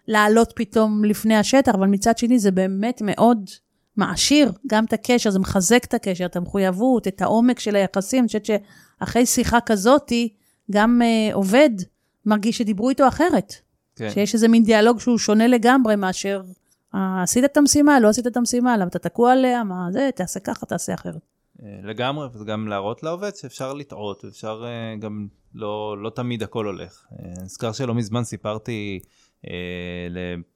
לעלות 0.09 0.53
פתאום 0.57 1.05
לפני 1.05 1.37
השטח, 1.37 1.75
אבל 1.75 1.87
מצד 1.87 2.19
שני 2.19 2.39
זה 2.39 2.51
באמת 2.51 3.03
מאוד 3.05 3.51
מעשיר 3.97 4.53
גם 4.67 4.85
את 4.85 4.93
הקשר, 4.93 5.31
זה 5.31 5.39
מחזק 5.39 5.85
את 5.85 5.95
הקשר, 5.95 6.27
את 6.27 6.37
המחויבות, 6.37 7.09
את 7.09 7.23
העומק 7.23 7.59
של 7.59 7.77
היחסים. 7.77 8.19
אני 8.19 8.27
חושבת 8.27 8.45
שאחרי 8.45 9.27
שיחה 9.27 9.61
כזאתי, 9.61 10.35
גם 10.71 11.03
uh, 11.03 11.35
עובד 11.35 11.71
מרגיש 12.27 12.59
שדיברו 12.59 12.91
איתו 12.91 13.09
אחרת. 13.09 13.55
כן. 13.99 14.11
שיש 14.11 14.35
איזה 14.35 14.49
מין 14.49 14.65
דיאלוג 14.65 15.01
שהוא 15.01 15.19
שונה 15.19 15.47
לגמרי 15.47 15.97
מאשר, 15.97 16.43
אה, 16.95 17.23
עשית 17.23 17.45
את 17.45 17.57
המשימה, 17.57 18.01
לא 18.01 18.09
עשית 18.09 18.27
את 18.27 18.37
המשימה, 18.37 18.77
למה 18.77 18.87
אתה 18.87 18.99
תקוע 18.99 19.33
עליה, 19.33 19.65
מה 19.65 19.87
זה, 19.93 20.11
תעשה 20.15 20.41
ככה, 20.41 20.67
תעשה 20.67 20.95
אחרת. 20.95 21.21
אה, 21.63 21.69
לגמרי, 21.83 22.29
וזה 22.35 22.45
גם 22.45 22.69
להראות 22.69 23.03
לעובד 23.03 23.35
שאפשר 23.35 23.75
לטעות, 23.75 24.25
ואפשר 24.25 24.65
אה, 24.67 24.97
גם, 25.01 25.27
לא, 25.55 25.97
לא 26.03 26.11
תמיד 26.11 26.43
הכל 26.43 26.67
הולך. 26.67 27.05
נזכר 27.43 27.73
שלא 27.73 27.95
מזמן 27.95 28.25
סיפרתי 28.25 29.01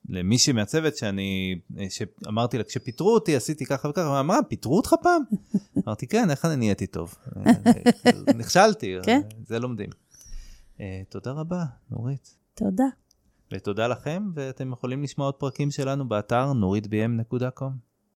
למישהי 0.09 0.53
מהצוות 0.53 0.97
שאני, 0.97 1.61
אה, 1.79 1.87
שאמרתי 1.91 2.59
לה, 2.59 2.65
כשפיטרו 2.65 3.15
אותי 3.15 3.37
עשיתי 3.37 3.67
ככה 3.67 3.89
וככה, 3.89 4.21
אמרה, 4.21 4.43
פיטרו 4.49 4.77
אותך 4.77 4.95
פעם? 5.03 5.23
אמרתי, 5.87 6.07
כן, 6.07 6.31
איך 6.31 6.45
אני 6.45 6.57
נהייתי 6.57 6.87
טוב? 6.87 7.15
אה, 7.37 7.53
אה, 8.07 8.33
נכשלתי, 8.35 8.95
כן. 9.03 9.21
אה, 9.25 9.37
זה 9.47 9.59
לומדים. 9.59 9.91
אה, 10.81 11.03
תודה 11.09 11.33
רבה, 11.33 11.65
נורית. 11.91 12.37
תודה. 12.55 12.85
ותודה 13.53 13.87
לכם, 13.87 14.31
ואתם 14.35 14.73
יכולים 14.73 15.03
לשמוע 15.03 15.27
עוד 15.27 15.35
פרקים 15.35 15.71
שלנו 15.71 16.09
באתר 16.09 16.53
נוריתbm.com. 16.53 17.92